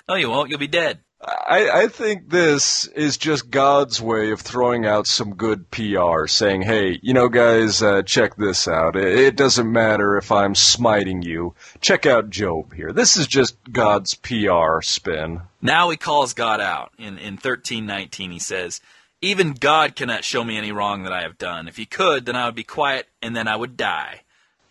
[0.08, 0.50] no, you won't.
[0.50, 1.00] You'll be dead.
[1.20, 6.62] I, I think this is just God's way of throwing out some good PR, saying,
[6.62, 8.96] hey, you know, guys, uh, check this out.
[8.96, 11.56] It, it doesn't matter if I'm smiting you.
[11.82, 12.92] Check out Job here.
[12.94, 15.42] This is just God's PR spin.
[15.62, 16.92] Now he calls God out.
[17.00, 18.80] In in 13:19 he says,
[19.22, 21.68] "Even God cannot show me any wrong that I have done.
[21.68, 24.22] If he could, then I would be quiet and then I would die."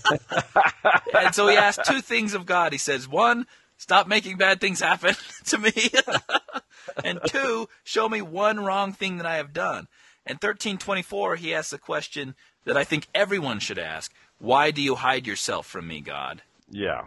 [1.15, 2.73] and so he asks two things of God.
[2.73, 5.15] He says, "One, stop making bad things happen
[5.47, 5.73] to me."
[7.05, 9.89] and two, show me one wrong thing that I have done.
[10.27, 14.13] And 1324 he asks a question that I think everyone should ask.
[14.39, 16.43] Why do you hide yourself from me, God?
[16.71, 17.05] Yeah.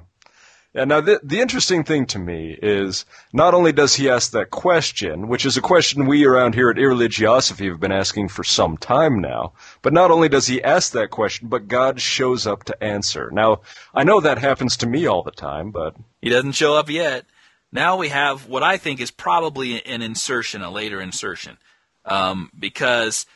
[0.74, 4.50] Yeah, now the, the interesting thing to me is not only does he ask that
[4.50, 8.78] question, which is a question we around here at Irreligiosophy have been asking for some
[8.78, 12.84] time now, but not only does he ask that question, but God shows up to
[12.84, 13.30] answer.
[13.32, 13.62] Now,
[13.94, 17.26] I know that happens to me all the time, but He doesn't show up yet.
[17.72, 21.60] Now we have what I think is probably an insertion, a later insertion,
[22.04, 23.28] um, because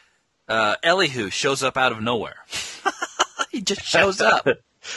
[0.48, 2.38] uh, Elihu shows up out of nowhere.
[3.52, 4.48] he just shows up.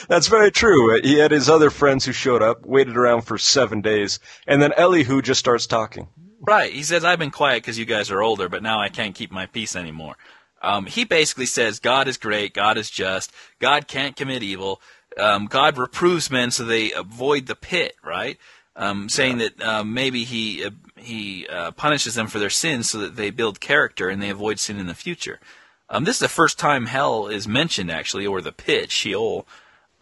[0.09, 0.96] That's very true.
[0.96, 4.61] Uh, He had his other friends who showed up, waited around for seven days, and
[4.61, 6.09] then Elihu just starts talking.
[6.40, 6.72] Right.
[6.72, 9.31] He says, I've been quiet because you guys are older, but now I can't keep
[9.31, 10.16] my peace anymore.
[10.62, 14.81] Um, he basically says, God is great, God is just, God can't commit evil,
[15.18, 18.38] um, God reproves men so they avoid the pit, right?
[18.76, 22.98] Um, saying that um, maybe he uh, he uh, punishes them for their sins so
[22.98, 25.40] that they build character and they avoid sin in the future.
[25.88, 29.46] Um, this is the first time hell is mentioned, actually, or the pit, Sheol,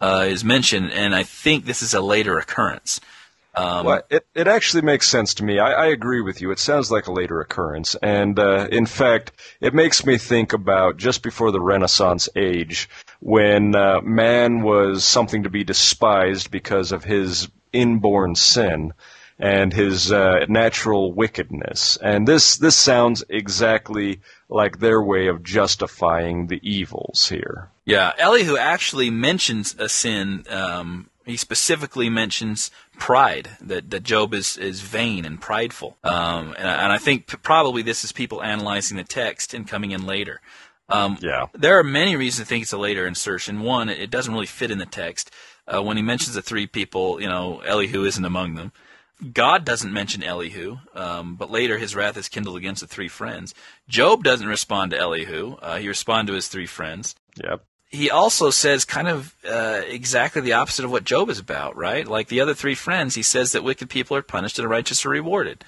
[0.01, 3.01] uh, is mentioned, and I think this is a later occurrence.
[3.55, 5.59] Um, Well, it, it actually makes sense to me.
[5.59, 6.51] I, I agree with you.
[6.51, 7.95] It sounds like a later occurrence.
[8.01, 13.75] And uh, in fact, it makes me think about just before the Renaissance age when
[13.75, 18.93] uh, man was something to be despised because of his inborn sin
[19.39, 21.97] and his uh, natural wickedness.
[22.01, 27.69] And this, this sounds exactly like their way of justifying the evils here.
[27.85, 30.43] Yeah, Elihu actually mentions a sin.
[30.49, 35.95] Um, he specifically mentions pride that, that Job is, is vain and prideful.
[36.03, 39.67] Um, and, I- and I think p- probably this is people analyzing the text and
[39.67, 40.41] coming in later.
[40.89, 41.45] Um, Yeah.
[41.53, 43.61] There are many reasons to think it's a later insertion.
[43.61, 45.31] One, it doesn't really fit in the text.
[45.67, 48.71] Uh, when he mentions the three people, you know, Elihu isn't among them.
[49.33, 53.53] God doesn't mention Elihu, um, but later his wrath is kindled against the three friends.
[53.87, 55.55] Job doesn't respond to Elihu.
[55.61, 57.63] Uh, he responds to his three friends Yep.
[57.89, 62.07] he also says kind of uh, exactly the opposite of what Job is about, right?
[62.07, 65.05] Like the other three friends, he says that wicked people are punished and the righteous
[65.05, 65.63] are rewarded.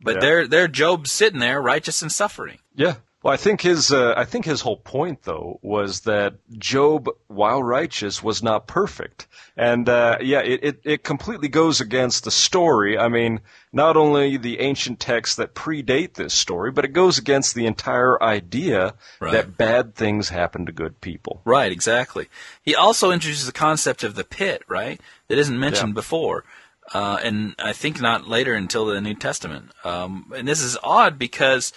[0.00, 0.20] But Yeah.
[0.20, 2.58] they're they're Job's sitting there, righteous and suffering.
[2.74, 2.96] Yeah.
[3.22, 7.60] Well, I think his uh, I think his whole point though was that Job, while
[7.62, 9.26] righteous, was not perfect,
[9.56, 12.96] and uh, yeah, it, it it completely goes against the story.
[12.96, 13.40] I mean,
[13.72, 18.22] not only the ancient texts that predate this story, but it goes against the entire
[18.22, 19.32] idea Right.
[19.32, 21.40] that bad things happen to good people.
[21.44, 22.28] Right, exactly.
[22.62, 25.00] He also introduces the concept of the pit, right?
[25.28, 25.94] That isn't mentioned Yeah.
[25.94, 26.44] before,
[26.94, 29.72] uh, and I think not later until the New Testament.
[29.84, 31.72] Um, and this is odd because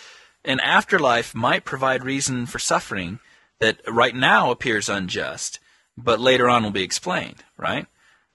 [0.46, 3.20] an afterlife might provide reason for suffering
[3.60, 5.60] that right now appears unjust,
[5.98, 7.86] but later on will be explained, right?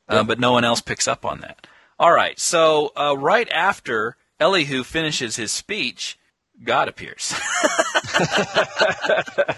[0.09, 1.67] Uh, but no one else picks up on that.
[1.99, 6.19] All right, so uh, right after Elihu finishes his speech,
[6.62, 7.33] God appears.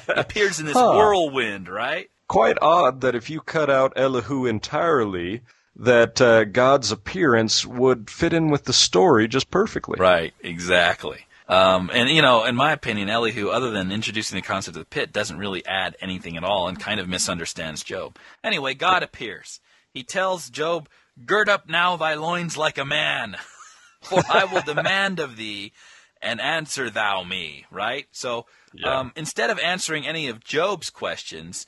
[0.08, 0.92] appears in this Huh.
[0.94, 2.08] whirlwind, right?
[2.28, 5.42] Quite odd that if you cut out Elihu entirely,
[5.76, 9.96] that uh, God's appearance would fit in with the story just perfectly.
[9.98, 11.25] Right, exactly.
[11.48, 14.86] Um, and you know, in my opinion, Elihu, other than introducing the concept of the
[14.90, 18.18] pit, doesn't really add anything at all, and kind of misunderstands Job.
[18.42, 19.60] Anyway, God appears.
[19.92, 20.88] He tells Job,
[21.24, 23.36] "Gird up now thy loins like a man,
[24.02, 25.72] for I will demand of thee,
[26.20, 28.06] and answer thou me." Right.
[28.10, 28.98] So, Yeah.
[28.98, 31.66] um, instead of answering any of Job's questions,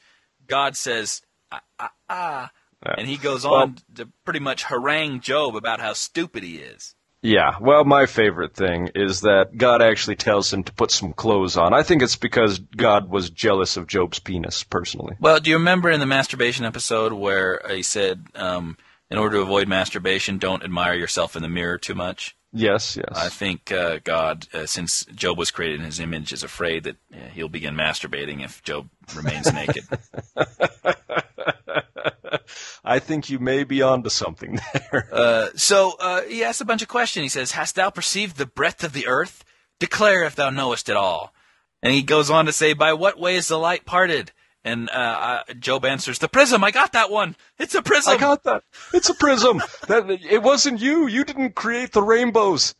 [0.48, 2.50] God says, "Ah ah ah,"
[2.84, 2.94] Yeah.
[2.98, 6.96] and he goes Well- on to pretty much harangue Job about how stupid he is.
[7.20, 11.56] Yeah, well, my favorite thing is that God actually tells him to put some clothes
[11.56, 11.74] on.
[11.74, 15.16] I think it's because God was jealous of Job's penis, personally.
[15.18, 18.76] Well, do you remember in the masturbation episode where he said, um,
[19.10, 22.36] in order to avoid masturbation, don't admire yourself in the mirror too much?
[22.52, 23.12] Yes, yes.
[23.14, 26.96] I think uh, God, uh, since Job was created in his image, is afraid that
[27.12, 29.84] uh, he'll begin masturbating if Job remains naked.
[32.84, 35.08] I think you may be onto something there.
[35.18, 37.24] Uh, so uh, he asks a bunch of questions.
[37.24, 39.44] He says, Hast thou perceived the breadth of the earth?
[39.80, 41.32] Declare if thou knowest it all.
[41.82, 44.32] And he goes on to say, By what way is the light parted?
[44.64, 46.62] And uh, uh, Job answers, The prism.
[46.62, 47.36] I got that one.
[47.58, 48.14] It's a prism.
[48.14, 48.64] I got that.
[48.92, 49.62] It's a prism.
[49.88, 51.06] that it wasn't you.
[51.06, 52.74] You didn't create the rainbows.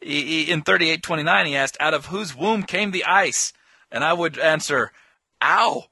[0.00, 3.52] In 3829, he asked, Out of whose womb came the ice?
[3.90, 4.92] And I would answer,
[5.42, 5.84] Ow!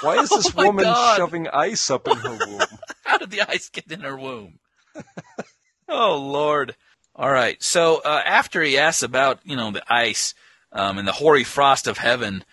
[0.00, 1.16] Why is this Oh woman God.
[1.16, 2.60] shoving ice up in her womb?
[3.04, 4.58] How did the ice get in her womb?
[5.88, 6.76] oh, Lord.
[7.14, 7.62] All right.
[7.62, 10.34] So uh, after he asks about, you know, the ice
[10.72, 12.44] um, and the hoary frost of heaven,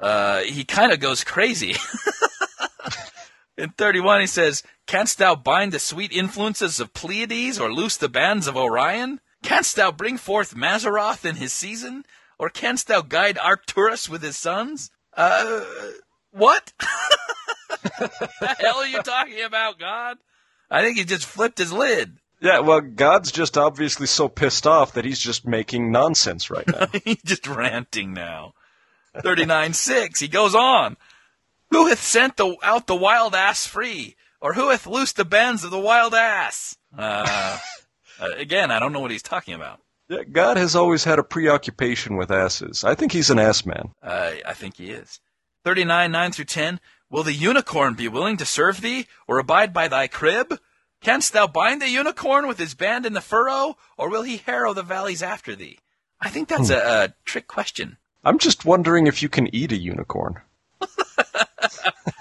[0.00, 1.76] uh, he kind of goes crazy.
[3.56, 8.08] in 31, he says, Canst thou bind the sweet influences of Pleiades or loose the
[8.08, 9.20] bands of Orion?
[9.42, 12.04] Canst thou bring forth Mazzaroth in his season?
[12.38, 14.90] Or canst thou guide Arcturus with his sons?
[15.16, 15.64] Uh,
[16.32, 16.72] what?
[16.78, 20.18] the hell are you talking about, God?
[20.70, 22.18] I think he just flipped his lid.
[22.40, 26.86] Yeah, well, God's just obviously so pissed off that he's just making nonsense right now.
[27.04, 28.54] He's just ranting now.
[29.16, 30.20] 39 6.
[30.20, 30.96] He goes on.
[31.70, 34.14] Who hath sent the, out the wild ass free?
[34.40, 36.76] Or who hath loosed the bands of the wild ass?
[36.96, 37.58] Uh,
[38.20, 39.80] uh, again, I don't know what he's talking about.
[40.08, 42.84] Yeah, God has always had a preoccupation with asses.
[42.84, 43.90] I think he's an ass man.
[44.00, 45.20] Uh, I think he is.
[45.68, 46.80] 39 9 through 10.
[47.10, 50.58] Will the unicorn be willing to serve thee, or abide by thy crib?
[51.02, 54.72] Canst thou bind the unicorn with his band in the furrow, or will he harrow
[54.72, 55.78] the valleys after thee?
[56.22, 57.98] I think that's a, a trick question.
[58.24, 60.40] I'm just wondering if you can eat a unicorn.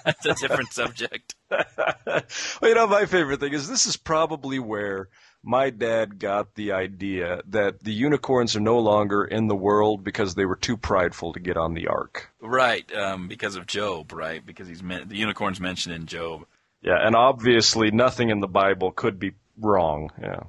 [0.04, 1.36] That's a different subject.
[1.50, 2.24] well,
[2.64, 5.08] you know, my favorite thing is this is probably where
[5.48, 10.36] my dad got the idea that the unicorns are no longer in the world because
[10.36, 12.30] they were too prideful to get on the ark.
[12.42, 14.46] Right, um, because of Job, right?
[14.46, 16.46] Because he's men- the unicorn's mentioned in Job.
[16.82, 20.12] Yeah, and obviously nothing in the Bible could be wrong.
[20.22, 20.42] Yeah.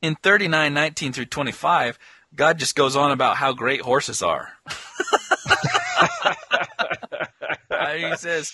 [0.00, 1.98] In 39, 19 through 25,
[2.34, 4.54] God just goes on about how great horses are.
[7.96, 8.52] He says,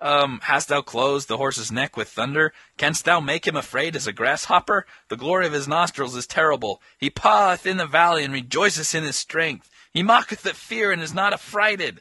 [0.00, 2.52] um, Hast thou closed the horse's neck with thunder?
[2.76, 4.86] Canst thou make him afraid as a grasshopper?
[5.08, 6.80] The glory of his nostrils is terrible.
[6.98, 9.70] He paweth in the valley and rejoiceth in his strength.
[9.92, 12.00] He mocketh at fear and is not affrighted.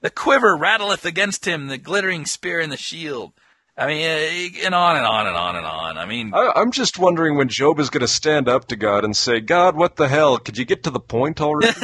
[0.00, 3.32] The quiver rattleth against him, the glittering spear and the shield.
[3.76, 5.98] I mean, uh, and on and on and on and on.
[5.98, 9.04] I mean, I, I'm just wondering when Job is going to stand up to God
[9.04, 10.38] and say, God, what the hell?
[10.38, 11.78] Could you get to the point already?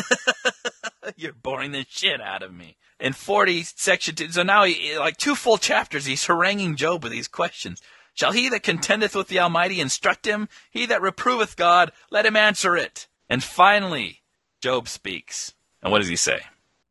[1.16, 2.76] You're boring the shit out of me.
[3.00, 7.12] In 40, section 2, so now, he, like two full chapters, he's haranguing Job with
[7.12, 7.82] these questions.
[8.14, 10.48] Shall he that contendeth with the Almighty instruct him?
[10.70, 13.08] He that reproveth God, let him answer it.
[13.28, 14.22] And finally,
[14.60, 15.54] Job speaks.
[15.82, 16.40] And what does he say?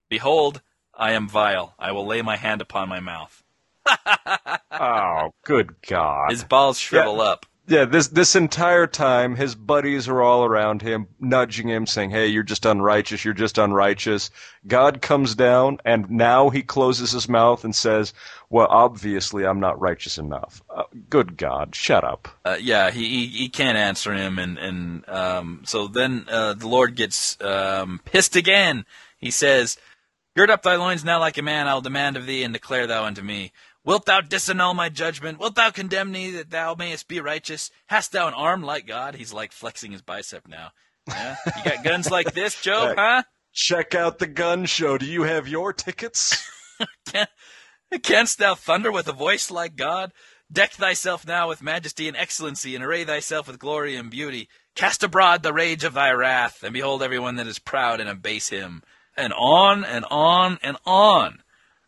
[0.10, 0.62] Behold,
[0.94, 1.74] I am vile.
[1.80, 3.44] I will lay my hand upon my mouth.
[4.72, 6.30] oh, good God.
[6.30, 7.46] His balls shrivel up.
[7.66, 12.28] Yeah, this this entire time, his buddies are all around him, nudging him, saying, "Hey,
[12.28, 13.24] you're just unrighteous.
[13.24, 14.32] You're just unrighteous."
[14.68, 18.14] God comes down, and now he closes his mouth and says,
[18.50, 22.28] "Well, obviously, I'm not righteous enough." Uh, good God, shut up.
[22.44, 26.68] Uh, yeah, he, he he can't answer him, and and um, so then uh, the
[26.68, 28.86] Lord gets um, pissed again.
[29.18, 29.78] He says,
[30.36, 31.70] "Gird up thy loins now, like a man.
[31.70, 33.54] I will demand of thee, and declare thou unto me."
[33.86, 35.40] Wilt thou disannul my judgment?
[35.40, 37.70] Wilt thou condemn me that thou mayest be righteous?
[37.88, 39.16] Hast thou an arm like God?
[39.16, 40.72] He's like flexing his bicep now.
[41.08, 41.36] Yeah?
[41.58, 43.24] You got guns like this, Job, huh?
[43.54, 44.98] Check out the gun show.
[44.98, 46.50] Do you have your tickets?
[48.04, 50.14] Canst thou thunder with a voice like God?
[50.52, 54.50] Deck thyself now with majesty and excellency, and array thyself with glory and beauty.
[54.76, 58.50] Cast abroad the rage of thy wrath, and behold everyone that is proud and abase
[58.50, 58.82] him.
[59.16, 61.43] And on and on and on.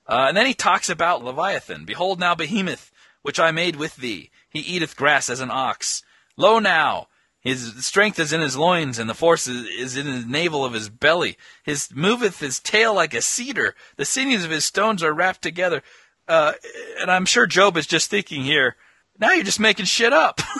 [0.07, 1.85] Uh, and then he talks about Leviathan.
[1.85, 2.91] Behold now Behemoth,
[3.21, 4.29] which I made with thee.
[4.49, 6.03] He eateth grass as an ox.
[6.37, 7.07] Lo now,
[7.39, 10.89] his strength is in his loins, and the force is, in the navel of his
[10.89, 11.37] belly.
[11.63, 13.75] His moveth his tail like a cedar.
[13.97, 15.83] The sinews of his stones are wrapped together.
[16.27, 16.53] Uh,
[16.99, 18.75] and I'm sure Job is just thinking here,
[19.19, 20.41] now you're just making shit up.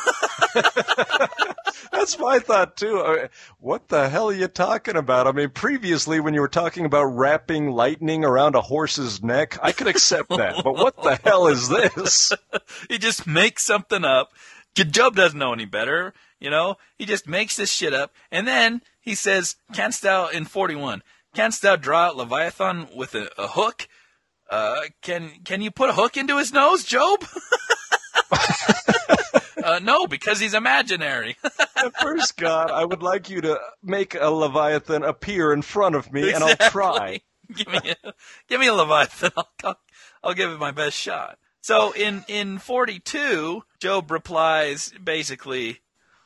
[1.91, 3.01] That's my thought too.
[3.01, 3.30] I mean,
[3.60, 5.28] what the hell are you talking about?
[5.28, 9.72] I mean, previously when you were talking about wrapping lightning around a horse's neck, I
[9.72, 10.56] could accept that.
[10.64, 12.32] but what the hell is this?
[12.89, 14.34] he just makes something up.
[14.76, 16.76] Job doesn't know any better, you know.
[16.97, 21.01] He just makes this shit up, and then he says, "Canst thou in forty-one?
[21.34, 23.88] Canst thou draw out Leviathan with a, a hook?
[24.49, 27.26] Uh, can can you put a hook into his nose, Job?"
[29.63, 31.38] uh, no, because he's imaginary.
[32.01, 36.30] First, God, I would like you to make a Leviathan appear in front of me,
[36.30, 36.51] exactly.
[36.51, 37.22] and I'll try.
[37.55, 38.13] give me, a,
[38.47, 39.32] give me a Leviathan.
[39.38, 39.80] I'll, I'll,
[40.24, 41.38] I'll give it my best shot.
[41.61, 45.80] So in in 42, Job replies basically,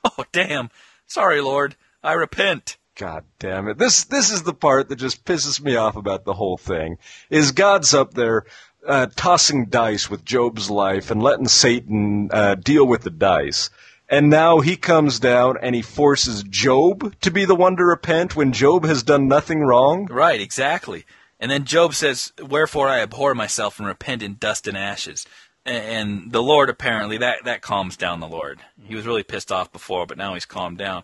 [0.03, 0.69] "Oh damn,
[1.05, 3.77] sorry, Lord, I repent." God damn it.
[3.77, 6.97] This this is the part that just pisses me off about the whole thing.
[7.29, 8.43] Is God's up there
[8.87, 13.69] uh, tossing dice with Job's life and letting Satan uh, deal with the dice.
[14.09, 18.35] And now he comes down and he forces Job to be the one to repent
[18.35, 20.07] when Job has done nothing wrong.
[20.07, 21.05] Right, exactly.
[21.39, 25.27] And then Job says, Wherefore I abhor myself and repent in dust and ashes.
[25.63, 28.59] And the Lord apparently that that calms down the Lord.
[28.83, 31.03] He was really pissed off before, but now he's calmed down.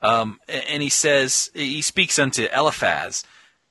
[0.00, 3.24] Um, and he says he speaks unto Eliphaz.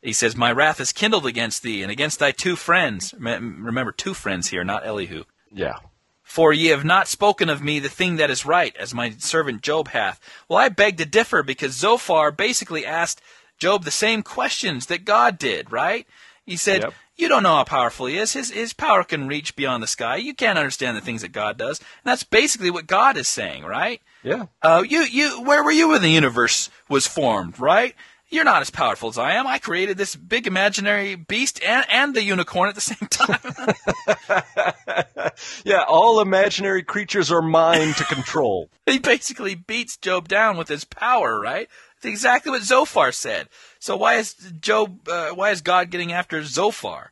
[0.03, 4.13] He says, "My wrath is kindled against thee and against thy two friends." Remember, two
[4.13, 5.23] friends here, not Elihu.
[5.51, 5.77] Yeah.
[6.23, 9.61] For ye have not spoken of me the thing that is right, as my servant
[9.61, 10.19] Job hath.
[10.47, 13.21] Well, I beg to differ because Zophar basically asked
[13.59, 16.07] Job the same questions that God did, right?
[16.45, 16.93] He said, Yep.
[17.15, 18.33] You don't know how powerful he is.
[18.33, 20.15] His his power can reach beyond the sky.
[20.15, 21.79] You can't understand the things that God does.
[21.79, 24.01] And that's basically what God is saying, right?
[24.23, 24.45] Yeah.
[24.63, 27.93] Uh, you you where were you when the universe was formed, right?
[28.33, 29.45] You're not as powerful as I am.
[29.45, 33.37] I created this big imaginary beast and, and the unicorn at the same time.
[35.63, 38.71] yeah, all imaginary creatures are mine to control.
[38.87, 41.69] he basically beats Job down with his power, right?
[41.95, 43.49] That's exactly what Zophar said.
[43.77, 45.07] So why is Job?
[45.07, 47.11] Uh, why is God getting after Zophar?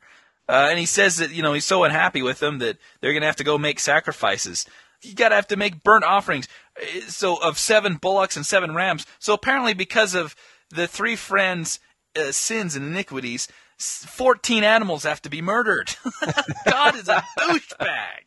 [0.49, 3.21] Uh, and he says that you know he's so unhappy with them that they're going
[3.21, 4.65] to have to go make sacrifices.
[5.03, 6.47] You got to have to make burnt offerings.
[6.75, 9.05] Uh, So of seven bullocks and seven rams.
[9.19, 10.35] So apparently because of
[10.71, 11.79] the three friends'
[12.15, 13.47] uh, sins and iniquities,
[13.77, 15.95] fourteen animals have to be murdered.
[16.65, 18.25] God is a douchebag.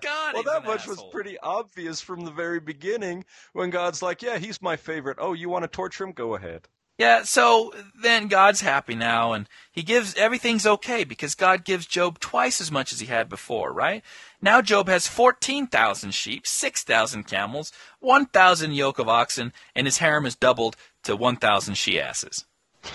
[0.00, 4.38] God, Well, that much was pretty obvious from the very beginning when God's like, yeah,
[4.38, 5.18] he's my favorite.
[5.20, 6.12] Oh, you want to torture him?
[6.12, 6.68] Go ahead.
[6.98, 12.18] Yeah, so then God's happy now, and he gives everything's okay because God gives Job
[12.20, 14.02] twice as much as he had before, right?
[14.40, 17.70] Now Job has 14,000 sheep, 6,000 camels,
[18.00, 20.76] 1,000 yoke of oxen, and his harem is doubled
[21.06, 22.44] to 1,000 she asses.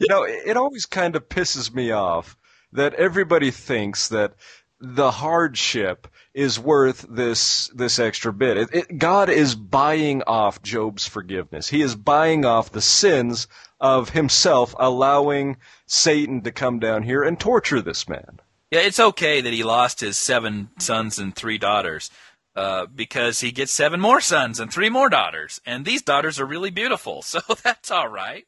[0.00, 2.36] You know, it always kind of pisses me off
[2.72, 4.34] that everybody thinks that
[4.80, 8.58] the hardship is worth this this extra bit.
[8.58, 11.68] It, it, God is buying off Job's forgiveness.
[11.68, 13.48] He is buying off the sins
[13.80, 15.56] of himself, allowing
[15.86, 18.40] Satan to come down here and torture this man.
[18.70, 22.10] Yeah, it's okay that he lost his seven sons and three daughters.
[22.56, 26.46] Uh, because he gets seven more sons and three more daughters, and these daughters are
[26.46, 28.46] really beautiful, so that's all right.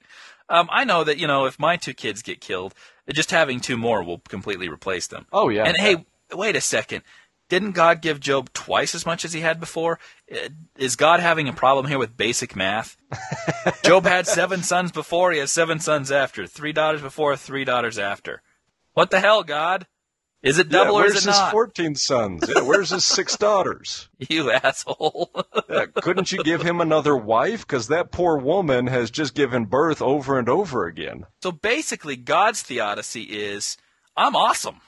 [0.49, 2.75] Um, I know that you know if my two kids get killed,
[3.13, 5.27] just having two more will completely replace them.
[5.31, 5.65] Oh yeah.
[5.65, 7.03] And hey, wait a second.
[7.49, 9.99] Didn't God give Job twice as much as he had before?
[10.31, 12.97] Uh, Is God having a problem here with basic math?
[13.85, 16.47] Job had seven sons before, he has seven sons after.
[16.47, 18.43] Three daughters before, three daughters after.
[18.93, 19.87] What the hell, God?
[20.43, 21.51] Is it double yeah, or where's is it his not?
[21.53, 22.45] 14 sons?
[22.49, 24.09] Yeah, where's his six daughters?
[24.19, 25.31] You asshole.
[25.69, 27.67] Yeah, couldn't you give him another wife?
[27.67, 31.27] Because that poor woman has just given birth over and over again.
[31.43, 33.77] so basically, God's theodicy is
[34.17, 34.81] I'm awesome.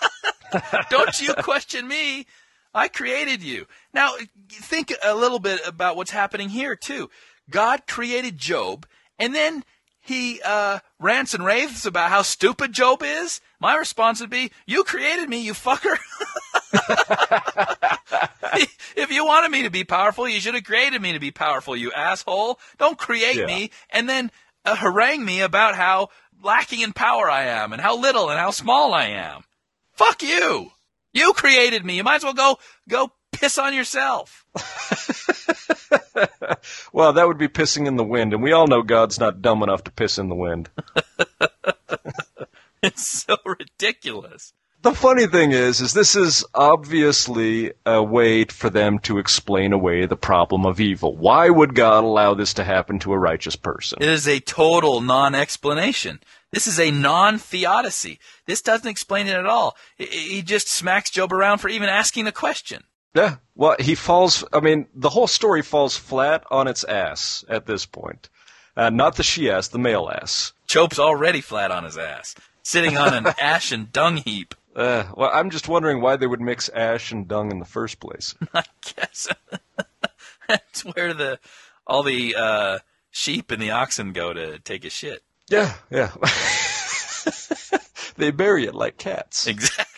[0.90, 2.26] Don't you question me.
[2.74, 3.66] I created you.
[3.92, 4.14] Now,
[4.50, 7.10] think a little bit about what's happening here, too.
[7.50, 8.86] God created Job,
[9.18, 9.64] and then
[10.00, 13.40] he uh, rants and raves about how stupid Job is.
[13.62, 15.96] My response would be, You created me, you fucker.
[18.96, 21.76] if you wanted me to be powerful, you should have created me to be powerful,
[21.76, 22.58] you asshole.
[22.78, 23.46] Don't create Yeah.
[23.46, 24.32] me and then
[24.64, 26.08] uh, harangue me about how
[26.42, 29.44] lacking in power I am and how little and how small I am.
[29.92, 30.72] Fuck you.
[31.12, 31.96] You created me.
[31.96, 32.58] You might as well go
[32.88, 34.44] go piss on yourself.
[36.92, 39.62] Well, that would be pissing in the wind, and we all know God's not dumb
[39.62, 40.68] enough to piss in the wind.
[42.88, 44.52] It's so ridiculous.
[44.82, 50.06] The funny thing is, is this is obviously a way for them to explain away
[50.06, 51.16] the problem of evil.
[51.16, 54.02] Why would God allow this to happen to a righteous person?
[54.02, 56.18] It is a total non-explanation.
[56.50, 58.18] This is a non-theodicy.
[58.46, 59.76] This doesn't explain it at all.
[59.96, 62.82] He- just smacks Job around for even asking the question.
[63.14, 63.36] Yeah.
[63.54, 64.42] Well, he falls.
[64.52, 68.28] I mean, the whole story falls flat on its ass at this point.
[68.76, 70.52] Uh, not the she ass, the male ass.
[70.66, 74.54] Job's already flat on his ass, sitting on an ash and dung heap.
[74.74, 78.00] Uh, well, I'm just wondering why they would mix ash and dung in the first
[78.00, 78.34] place.
[78.54, 78.64] I
[78.96, 79.28] guess
[80.48, 81.38] that's where the
[81.86, 82.78] all the uh,
[83.10, 85.22] sheep and the oxen go to take a shit.
[85.50, 86.12] Yeah, yeah.
[88.16, 89.46] they bury it like cats.
[89.46, 89.88] Exactly.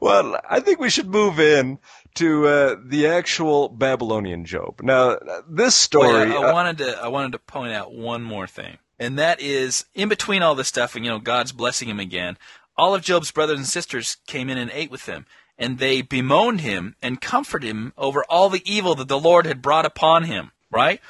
[0.00, 1.78] Well, I think we should move in
[2.14, 4.80] to uh, the actual Babylonian Job.
[4.82, 5.18] Now,
[5.48, 6.32] this Wait, story.
[6.32, 9.40] I, I uh, wanted to I wanted to point out one more thing, and that
[9.40, 12.36] is in between all this stuff, and you know, God's blessing him again.
[12.76, 15.26] All of Job's brothers and sisters came in and ate with him,
[15.58, 19.62] and they bemoaned him and comforted him over all the evil that the Lord had
[19.62, 20.52] brought upon him.
[20.70, 21.00] Right?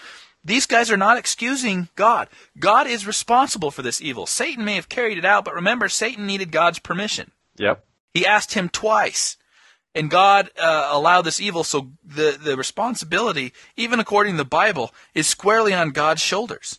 [0.43, 2.29] These guys are not excusing God.
[2.59, 4.25] God is responsible for this evil.
[4.25, 7.33] Satan may have carried it out, but remember, Satan needed God's permission.
[7.59, 7.85] yep.
[8.15, 9.37] He asked him twice.
[9.95, 14.95] And God uh, allowed this evil, so the, the responsibility, even according to the Bible,
[15.15, 16.79] is squarely on God's shoulders.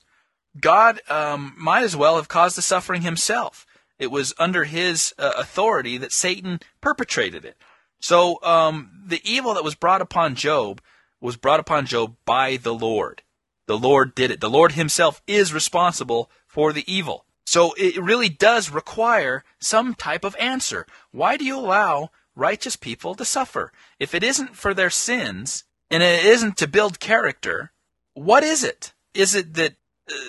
[0.59, 3.65] God um, might as well have caused the suffering himself.
[3.97, 7.55] It was under his uh, authority that Satan perpetrated it.
[7.99, 10.81] So um, the evil that was brought upon Job
[11.21, 13.21] was brought upon Job by the Lord.
[13.67, 14.41] The Lord did it.
[14.41, 17.25] The Lord himself is responsible for the evil.
[17.45, 20.87] So it really does require some type of answer.
[21.11, 23.71] Why do you allow righteous people to suffer?
[23.99, 27.71] If it isn't for their sins and it isn't to build character,
[28.13, 28.93] what is it?
[29.13, 29.75] Is it that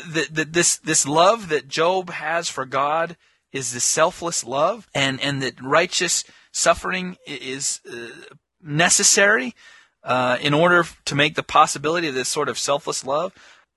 [0.07, 3.17] that, that this this love that Job has for God
[3.53, 8.09] is this selfless love, and and that righteous suffering is uh,
[8.63, 9.55] necessary
[10.05, 13.33] uh, in order to make the possibility of this sort of selfless love.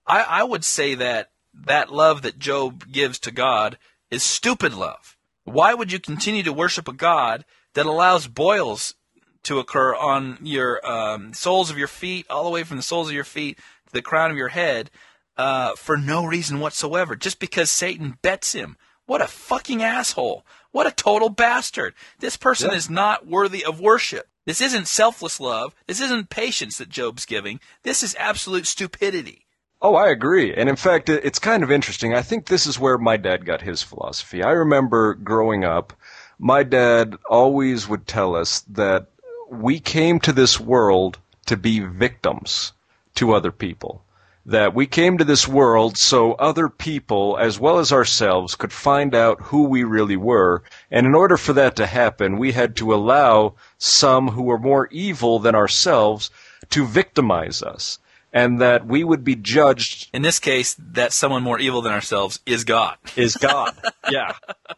[0.07, 3.77] I, I would say that that love that Job gives to God
[4.11, 5.17] is stupid love.
[5.43, 8.95] Why would you continue to worship a God that allows boils
[9.43, 13.07] to occur on your um, soles of your feet, all the way from the soles
[13.07, 14.89] of your feet to the crown of your head,
[15.37, 18.77] uh, for no reason whatsoever, just because Satan bets him?
[19.05, 20.45] What a fucking asshole!
[20.71, 21.93] What a total bastard!
[22.19, 22.77] This person Yeah.
[22.77, 24.27] is not worthy of worship.
[24.45, 25.73] This isn't selfless love.
[25.87, 27.59] This isn't patience that Job's giving.
[27.83, 29.45] This is absolute stupidity.
[29.81, 30.53] Oh, I agree.
[30.53, 32.13] And in fact, it's kind of interesting.
[32.13, 34.41] I think this is where my dad got his philosophy.
[34.43, 35.93] I remember growing up,
[36.39, 39.07] my dad always would tell us that
[39.49, 42.73] we came to this world to be victims
[43.15, 44.03] to other people.
[44.47, 49.15] That we came to this world so other people, as well as ourselves, could find
[49.15, 50.61] out who we really were.
[50.91, 54.87] And in order for that to happen, we had to allow some who were more
[54.91, 56.29] evil than ourselves
[56.69, 57.97] to victimize us.
[58.31, 62.39] And that we would be judged In this case, that someone more evil than ourselves
[62.45, 62.97] is God.
[63.15, 63.75] is God.
[64.11, 64.33] yeah.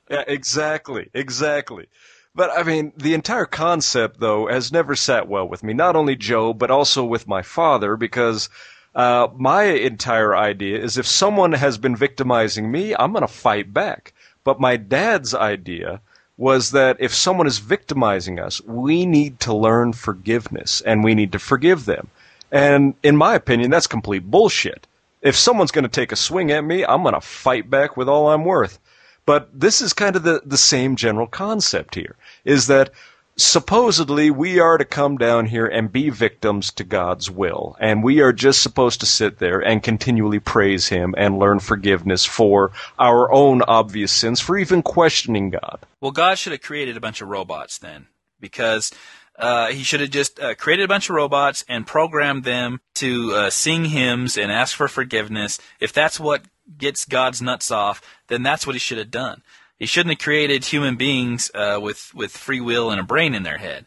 [0.09, 1.09] Yeah, exactly.
[1.13, 1.87] Exactly.
[2.35, 5.73] But I mean, the entire concept, though, has never sat well with me.
[5.73, 8.47] Not only Joe, but also with my father, because
[8.95, 13.73] uh, my entire idea is if someone has been victimizing me, I'm going to fight
[13.73, 14.13] back.
[14.43, 16.01] But my dad's idea
[16.37, 21.31] was that if someone is victimizing us, we need to learn forgiveness and we need
[21.31, 22.09] to forgive them.
[22.51, 24.87] And in my opinion, that's complete bullshit.
[25.21, 28.07] If someone's going to take a swing at me, I'm going to fight back with
[28.07, 28.79] all I'm worth.
[29.25, 32.15] But this is kind of the, the same general concept here,
[32.45, 32.91] is that
[33.37, 37.77] supposedly we are to come down here and be victims to God's will.
[37.79, 42.25] And we are just supposed to sit there and continually praise Him and learn forgiveness
[42.25, 45.79] for our own obvious sins, for even questioning God.
[46.01, 48.07] Well, God should have created a bunch of robots then,
[48.39, 48.91] because
[49.37, 53.33] uh, He should have just uh, created a bunch of robots and programmed them to
[53.33, 55.59] uh, sing hymns and ask for forgiveness.
[55.79, 56.43] If that's what
[56.77, 59.43] gets God's nuts off, then that's what He should have done.
[59.77, 63.43] He shouldn't have created human beings uh, with with free will and a brain in
[63.43, 63.85] their head.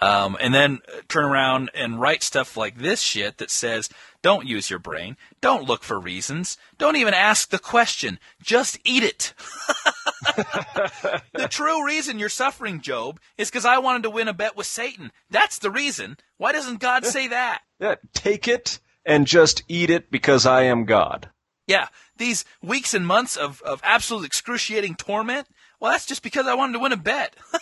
[0.00, 3.88] Um, and then uh, turn around and write stuff like this shit that says,
[4.22, 5.16] don't use your brain.
[5.40, 6.56] Don't look for reasons.
[6.76, 8.18] Don't even ask the question.
[8.42, 9.34] Just eat it.
[11.32, 14.66] the true reason you're suffering, Job, is because I wanted to win a bet with
[14.66, 15.10] Satan.
[15.30, 16.16] That's the reason.
[16.36, 17.62] Why doesn't God say that?
[17.80, 21.30] Yeah, take it and just eat it because I am God.
[21.68, 25.46] Yeah, these weeks and months of, of absolute excruciating torment,
[25.78, 27.36] well, that's just because I wanted to win a bet.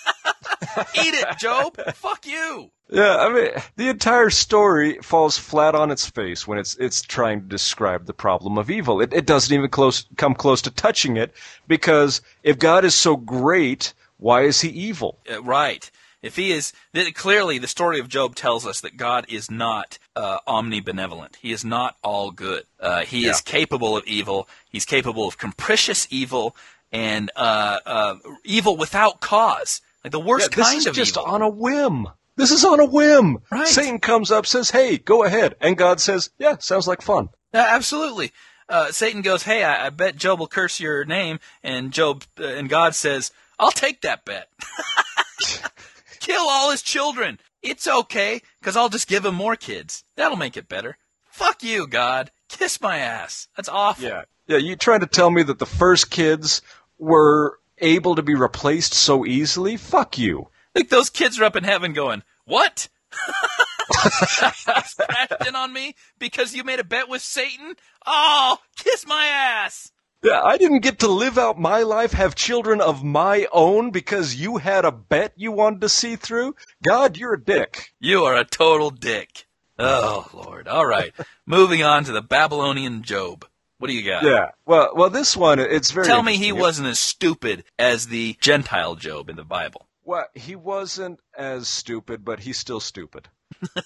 [0.94, 1.76] Eat it, Job.
[1.94, 2.70] Fuck you.
[2.88, 7.40] Yeah, I mean, the entire story falls flat on its face when it's it's trying
[7.40, 9.00] to describe the problem of evil.
[9.00, 11.34] It, it doesn't even close come close to touching it
[11.66, 15.18] because if God is so great, why is He evil?
[15.28, 15.90] Uh, right.
[16.22, 16.72] If he is,
[17.14, 21.36] clearly the story of Job tells us that God is not uh, omnibenevolent.
[21.36, 22.64] He is not all good.
[22.80, 24.48] Uh, he is capable of evil.
[24.70, 26.56] He's capable of capricious evil
[26.92, 28.14] and uh, uh,
[28.44, 32.08] evil without cause, like the worst Yeah, this kind is just on a whim.
[32.36, 33.38] This is on a whim.
[33.50, 33.66] Right.
[33.66, 37.58] Satan comes up, says, "Hey, go ahead," and God says, "Yeah, sounds like fun." Uh,
[37.58, 38.32] absolutely.
[38.68, 42.44] Uh, Satan goes, "Hey, I, I bet Job will curse your name," and Job uh,
[42.44, 44.48] and God says, "I'll take that bet.
[46.26, 47.38] Kill all his children.
[47.62, 50.02] It's okay, because I'll just give him more kids.
[50.16, 50.98] That'll make it better.
[51.30, 52.32] Fuck you, God.
[52.48, 53.46] Kiss my ass.
[53.56, 54.08] That's awful.
[54.08, 54.56] Yeah, yeah.
[54.56, 56.62] You trying to tell me that the first kids
[56.98, 59.76] were able to be replaced so easily?
[59.76, 60.48] Fuck you.
[60.74, 62.88] Like those kids are up in heaven going, "What?"
[63.88, 67.76] crashed in on me because you made a bet with Satan?
[68.04, 69.92] Oh, kiss my ass.
[70.26, 74.34] Yeah, I didn't get to live out my life, have children of my own because
[74.34, 76.56] you had a bet you wanted to see through?
[76.84, 77.92] God, you're a dick.
[78.00, 79.46] You are a total dick.
[79.78, 80.66] Oh, Lord.
[80.66, 81.12] All right.
[81.46, 83.44] Moving on to the Babylonian Job.
[83.78, 84.24] What do you got?
[84.24, 84.50] Yeah.
[84.64, 86.06] Well, well, this one, it's very.
[86.06, 89.85] Tell me he wasn't as stupid as the Gentile Job in the Bible.
[90.06, 93.28] Well, he wasn't as stupid, but he's still stupid.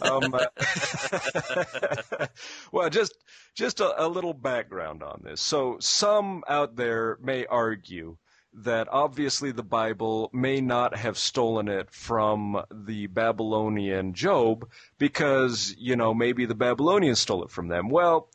[0.02, 2.26] um, uh,
[2.72, 3.14] well, just
[3.54, 5.40] just a, a little background on this.
[5.40, 8.18] So, some out there may argue
[8.52, 14.68] that obviously the Bible may not have stolen it from the Babylonian Job
[14.98, 17.88] because you know maybe the Babylonians stole it from them.
[17.88, 18.28] Well,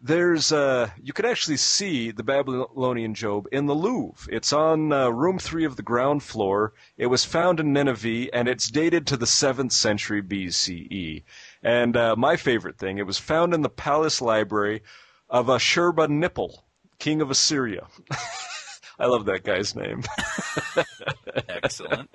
[0.00, 4.32] there's uh, you can actually see the Babylonian Job in the Louvre.
[4.32, 6.72] It's on uh, room three of the ground floor.
[6.96, 11.24] It was found in Nineveh, and it's dated to the seventh century BCE.
[11.62, 14.82] And uh, my favorite thing, it was found in the palace library
[15.28, 16.58] of Ashurbanipal,
[16.98, 17.86] king of Assyria.
[19.00, 20.02] I love that guy's name.
[21.48, 22.10] Excellent.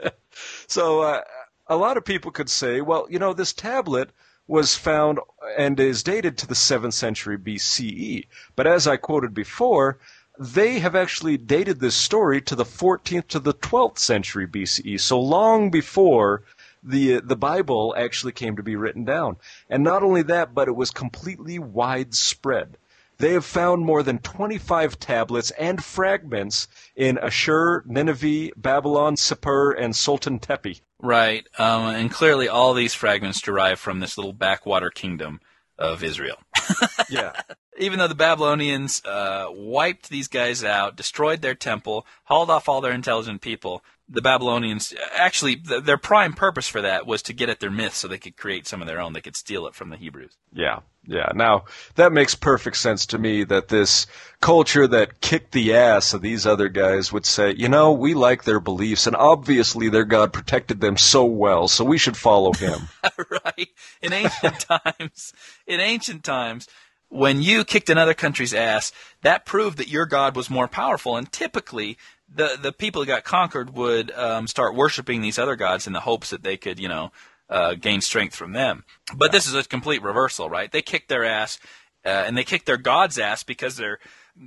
[0.68, 1.22] So uh,
[1.68, 4.10] a lot of people could say, well, you know, this tablet
[4.48, 5.20] was found
[5.58, 8.28] and is dated to the 7th century BCE.
[8.56, 10.00] But as I quoted before,
[10.38, 15.20] they have actually dated this story to the 14th to the 12th century BCE, so
[15.20, 16.44] long before
[16.84, 19.38] the the Bible actually came to be written down.
[19.70, 22.78] And not only that, but it was completely widespread.
[23.18, 29.96] They have found more than 25 tablets and fragments in Ashur, Nineveh, Babylon, Sippar, and
[29.96, 30.82] Sultan Tepe.
[31.00, 35.42] Right, um, and clearly all these fragments derive from this little backwater kingdom
[35.78, 36.38] of Israel.
[37.10, 37.34] Yeah.
[37.78, 42.82] Even though the Babylonians uh, wiped these guys out, destroyed their temple, hauled off all
[42.82, 47.50] their intelligent people, the Babylonians actually th- their prime purpose for that was to get
[47.50, 49.14] at their myths so they could create some of their own.
[49.14, 50.38] They could steal it from the Hebrews.
[50.52, 51.32] Yeah, yeah.
[51.34, 54.06] Now, that makes perfect sense to me that this
[54.42, 58.44] culture that kicked the ass of these other guys would say, you know, we like
[58.44, 62.90] their beliefs, and obviously their God protected them so well, so we should follow him.
[63.30, 63.70] right?
[64.02, 65.34] In ancient times,
[65.66, 66.68] in ancient times,
[67.14, 68.92] when you kicked another country's ass,
[69.22, 71.16] that proved that your God was more powerful.
[71.16, 71.98] And typically,
[72.36, 76.02] the the people that got conquered would um, start worshiping these other gods in the
[76.02, 77.12] hopes that they could, you know,
[77.50, 78.84] uh, gain strength from them.
[79.16, 80.72] But this is a complete reversal, right?
[80.72, 81.60] They kicked their ass,
[82.06, 84.00] uh, and they kicked their god's ass because their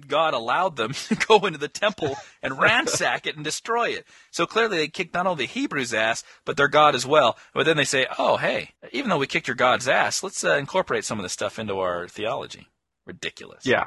[0.07, 4.07] God allowed them to go into the temple and ransack it and destroy it.
[4.31, 7.39] So clearly they kicked not only the Hebrews' ass, but their God as well.
[7.55, 10.57] But then they say, oh, hey, even though we kicked your God's ass, let's uh,
[10.57, 12.69] incorporate some of this stuff into our theology.
[13.07, 13.65] Ridiculous.
[13.65, 13.85] Yeah.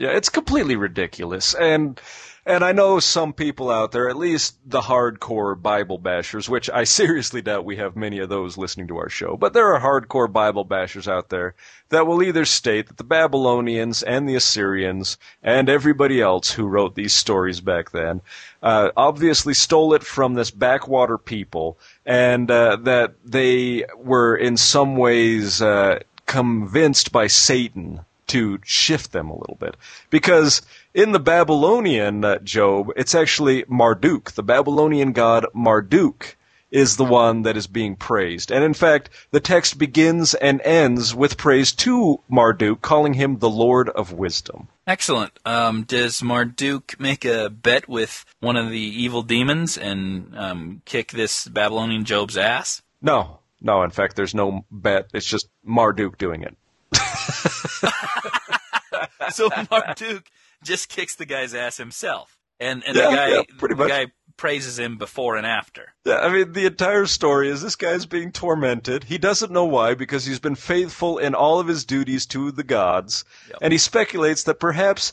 [0.00, 1.52] Yeah, it's completely ridiculous.
[1.52, 2.00] And
[2.46, 6.84] and I know some people out there, at least the hardcore Bible bashers, which I
[7.00, 10.32] seriously doubt we have many of those listening to our show, but there are hardcore
[10.32, 11.54] Bible bashers out there
[11.90, 16.94] that will either state that the Babylonians and the Assyrians and everybody else who wrote
[16.94, 18.22] these stories back then
[18.62, 24.96] uh, obviously stole it from this backwater people and uh, that they were in some
[24.96, 28.00] ways uh, convinced by Satan
[28.30, 29.76] to shift them a little bit.
[30.10, 30.62] Because
[30.94, 36.36] in the Babylonian uh, Job, it's actually Marduk, the Babylonian god Marduk,
[36.70, 38.50] is the one that is being praised.
[38.52, 43.50] And in fact, the text begins and ends with praise to Marduk, calling him the
[43.50, 44.68] Lord of Wisdom.
[44.86, 45.32] Excellent.
[45.44, 51.10] Um, does Marduk make a bet with one of the evil demons and um, kick
[51.10, 52.82] this Babylonian Job's ass?
[53.02, 55.08] No, no, in fact, there's no bet.
[55.12, 56.56] It's just Marduk doing it.
[59.30, 60.24] so Marduk
[60.64, 63.88] just kicks the guy's ass himself, and and Yeah, the guy yeah, pretty the much.
[63.88, 65.92] guy praises him before and after.
[66.06, 69.04] Yeah, I mean, the entire story is this guy's being tormented.
[69.04, 72.64] He doesn't know why because he's been faithful in all of his duties to the
[72.64, 73.24] gods.
[73.48, 73.58] Yep.
[73.60, 75.12] And he speculates that perhaps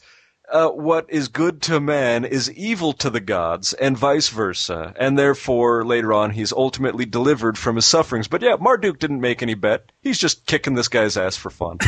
[0.51, 4.93] uh, what is good to man is evil to the gods and vice versa.
[4.97, 8.27] And therefore, later on, he's ultimately delivered from his sufferings.
[8.27, 9.91] But yeah, Marduk didn't make any bet.
[10.01, 11.79] He's just kicking this guy's ass for fun.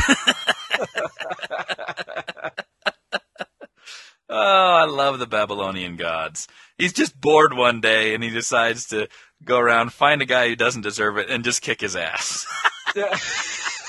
[4.32, 6.46] Oh, I love the Babylonian gods.
[6.78, 9.08] He's just bored one day and he decides to
[9.44, 12.46] go around, find a guy who doesn't deserve it, and just kick his ass.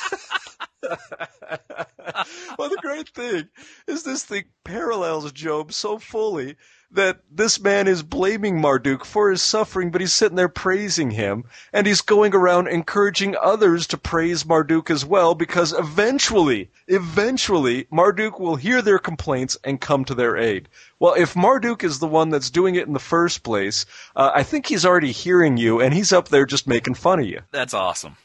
[2.58, 3.50] Well, the great thing
[3.88, 6.58] is this thing parallels Job so fully
[6.92, 11.46] that this man is blaming Marduk for his suffering, but he's sitting there praising him,
[11.72, 18.40] and he's going around encouraging others to praise Marduk as well, because eventually, eventually, Marduk
[18.40, 20.68] will hear their complaints and come to their aid.
[21.00, 24.44] Well, if Marduk is the one that's doing it in the first place, uh, I
[24.44, 27.42] think he's already hearing you, and he's up there just making fun of you.
[27.52, 28.18] That's awesome.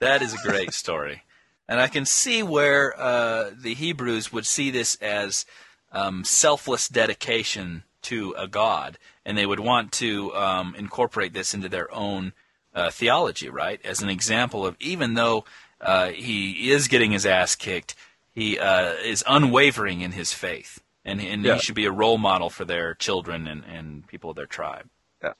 [0.00, 1.22] That is a great story.
[1.68, 5.46] And I can see where uh, the Hebrews would see this as
[5.92, 11.68] um, selfless dedication to a god, and they would want to um, incorporate this into
[11.68, 12.32] their own
[12.74, 13.80] uh, theology, right?
[13.84, 15.44] As an example of even though
[15.80, 17.94] uh, he is getting his ass kicked,
[18.34, 21.54] he uh, is unwavering in his faith, and, and Yeah.
[21.54, 24.88] he should be a role model for their children and, and people of their tribe.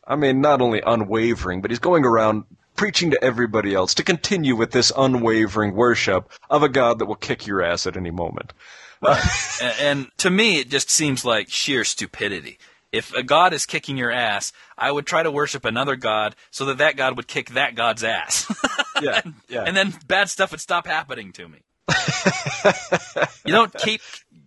[0.07, 2.45] I mean, not only unwavering, but he's going around
[2.77, 7.15] preaching to everybody else to continue with this unwavering worship of a God that will
[7.15, 8.53] kick your ass at any moment.
[9.03, 12.59] and, and to me, it just seems like sheer stupidity.
[12.93, 16.65] If a god is kicking your ass, I would try to worship another god so
[16.67, 18.47] that that god would kick that god's ass,
[19.03, 19.65] Yeah, yeah.
[19.65, 21.59] and then bad stuff would stop happening to me.
[23.45, 24.01] you don't keep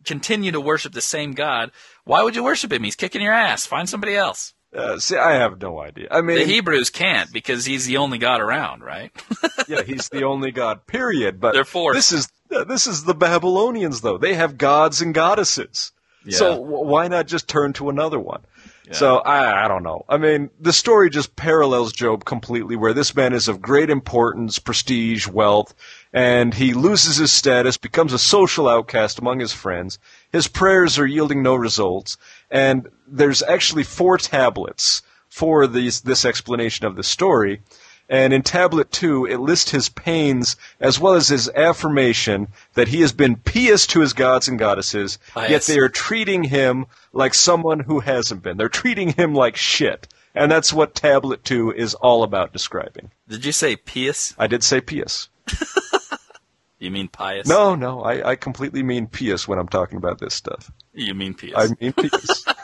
[0.05, 1.71] continue to worship the same god.
[2.05, 2.83] Why would you worship him?
[2.83, 3.65] He's kicking your ass.
[3.65, 4.53] Find somebody else.
[4.75, 6.07] Uh, see, I have no idea.
[6.11, 9.11] I mean, The Hebrews can't because he's the only god around, right?
[9.67, 10.85] yeah, he's the only God.
[10.87, 11.39] Period.
[11.39, 11.97] But They're forced.
[11.97, 12.29] this is
[12.67, 14.17] this is the Babylonians, though.
[14.17, 15.91] They have gods and goddesses.
[16.29, 16.55] So Yeah.
[16.57, 18.41] w- why not just turn to another one?
[18.93, 20.05] So I, I don't know.
[20.07, 24.59] I mean, the story just parallels Job completely, where this man is of great importance,
[24.59, 25.75] prestige, wealth,
[26.13, 29.99] and he loses his status, becomes a social outcast among his friends.
[30.31, 32.15] His prayers are yielding no results,
[32.49, 37.61] and there's actually four tablets for these, this explanation of the story.
[38.09, 43.01] And in tablet two, it lists his pains as well as his affirmation that he
[43.01, 47.81] has been pious to his gods and goddesses, yet they are treating him like someone
[47.81, 48.55] who hasn't been.
[48.55, 50.07] They're treating him like shit.
[50.33, 53.11] And that's what tablet two is all about describing.
[53.27, 54.33] Did you say pious?
[54.37, 55.27] I did say pious.
[56.79, 57.47] You mean pious?
[57.47, 60.71] No, no, I, I completely mean pious when I'm talking about this stuff.
[60.97, 61.53] You mean pious.
[61.55, 62.43] I mean pious.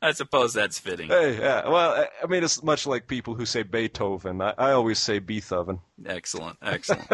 [0.00, 1.08] I suppose that's fitting.
[1.08, 1.68] hey, yeah.
[1.68, 4.40] Well, I, I mean, it's much like people who say Beethoven.
[4.40, 5.80] I, I always say Beethoven.
[6.04, 7.08] Excellent, excellent.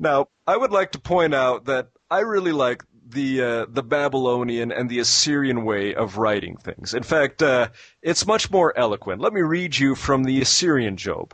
[0.00, 4.72] Now, I would like to point out that I really like the uh, the Babylonian
[4.72, 6.94] and the Assyrian way of writing things.
[6.94, 7.68] In fact, uh,
[8.02, 9.20] it's much more eloquent.
[9.20, 11.32] Let me read you from the Assyrian Job.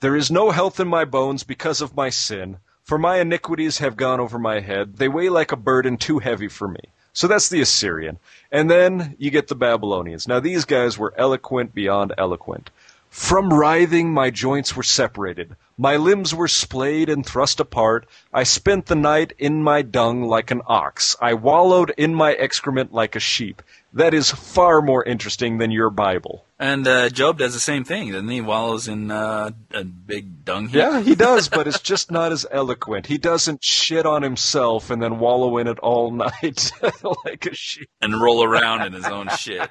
[0.00, 3.96] There is no health in my bones because of my sin, for my iniquities have
[3.96, 4.96] gone over my head.
[4.96, 6.80] They weigh like a burden too heavy for me.
[7.12, 8.18] So that's the Assyrian.
[8.50, 10.26] And then you get the Babylonians.
[10.26, 12.70] Now these guys were eloquent beyond eloquent.
[13.10, 15.54] From writhing, my joints were separated.
[15.76, 18.06] My limbs were splayed and thrust apart.
[18.32, 21.14] I spent the night in my dung like an ox.
[21.20, 23.60] I wallowed in my excrement like a sheep.
[23.94, 26.46] That is far more interesting than your Bible.
[26.58, 28.40] and uh, Job does the same thing, doesn't he?
[28.40, 30.76] Wallows in uh, a big dung heap.
[30.76, 33.06] Yeah, he does, but it's just not as eloquent.
[33.06, 36.72] He doesn't shit on himself and then wallow in it all night
[37.26, 37.88] like a sheep.
[38.00, 39.68] And roll around in his own shit.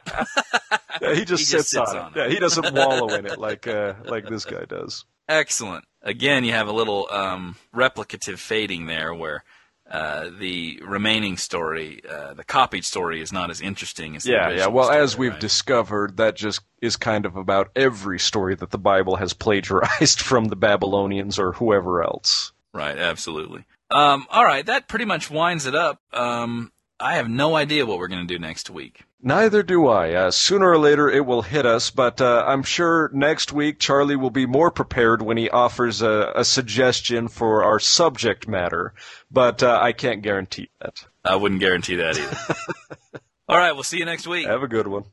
[1.01, 2.17] Yeah, he just He sits, just sits on, on it.
[2.17, 5.03] Yeah, he doesn't wallow in it like uh, like this guy does.
[5.27, 5.85] Excellent.
[6.03, 9.43] Again, you have a little um, replicative fading there where
[9.91, 14.49] uh, the remaining story, uh, the copied story, is not as interesting as the Yeah,
[14.49, 14.67] yeah.
[14.67, 15.39] Well, story, as we've right?
[15.39, 20.45] discovered, that just is kind of about every story that the Bible has plagiarized from
[20.45, 22.53] the Babylonians or whoever else.
[22.73, 23.65] Right, absolutely.
[23.89, 25.99] Um, all right, that pretty much winds it up.
[26.13, 29.03] Um, I have no idea what we're going to do next week.
[29.23, 30.13] Neither do I.
[30.13, 34.15] Uh, sooner or later, it will hit us, but uh, I'm sure next week Charlie
[34.15, 38.93] will be more prepared when he offers a, a suggestion for our subject matter.
[39.29, 41.05] But uh, I can't guarantee that.
[41.23, 43.21] I wouldn't guarantee that either.
[43.47, 44.47] all right, we'll see you next week.
[44.47, 45.03] Have a good one.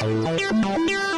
[0.00, 1.17] Thank you.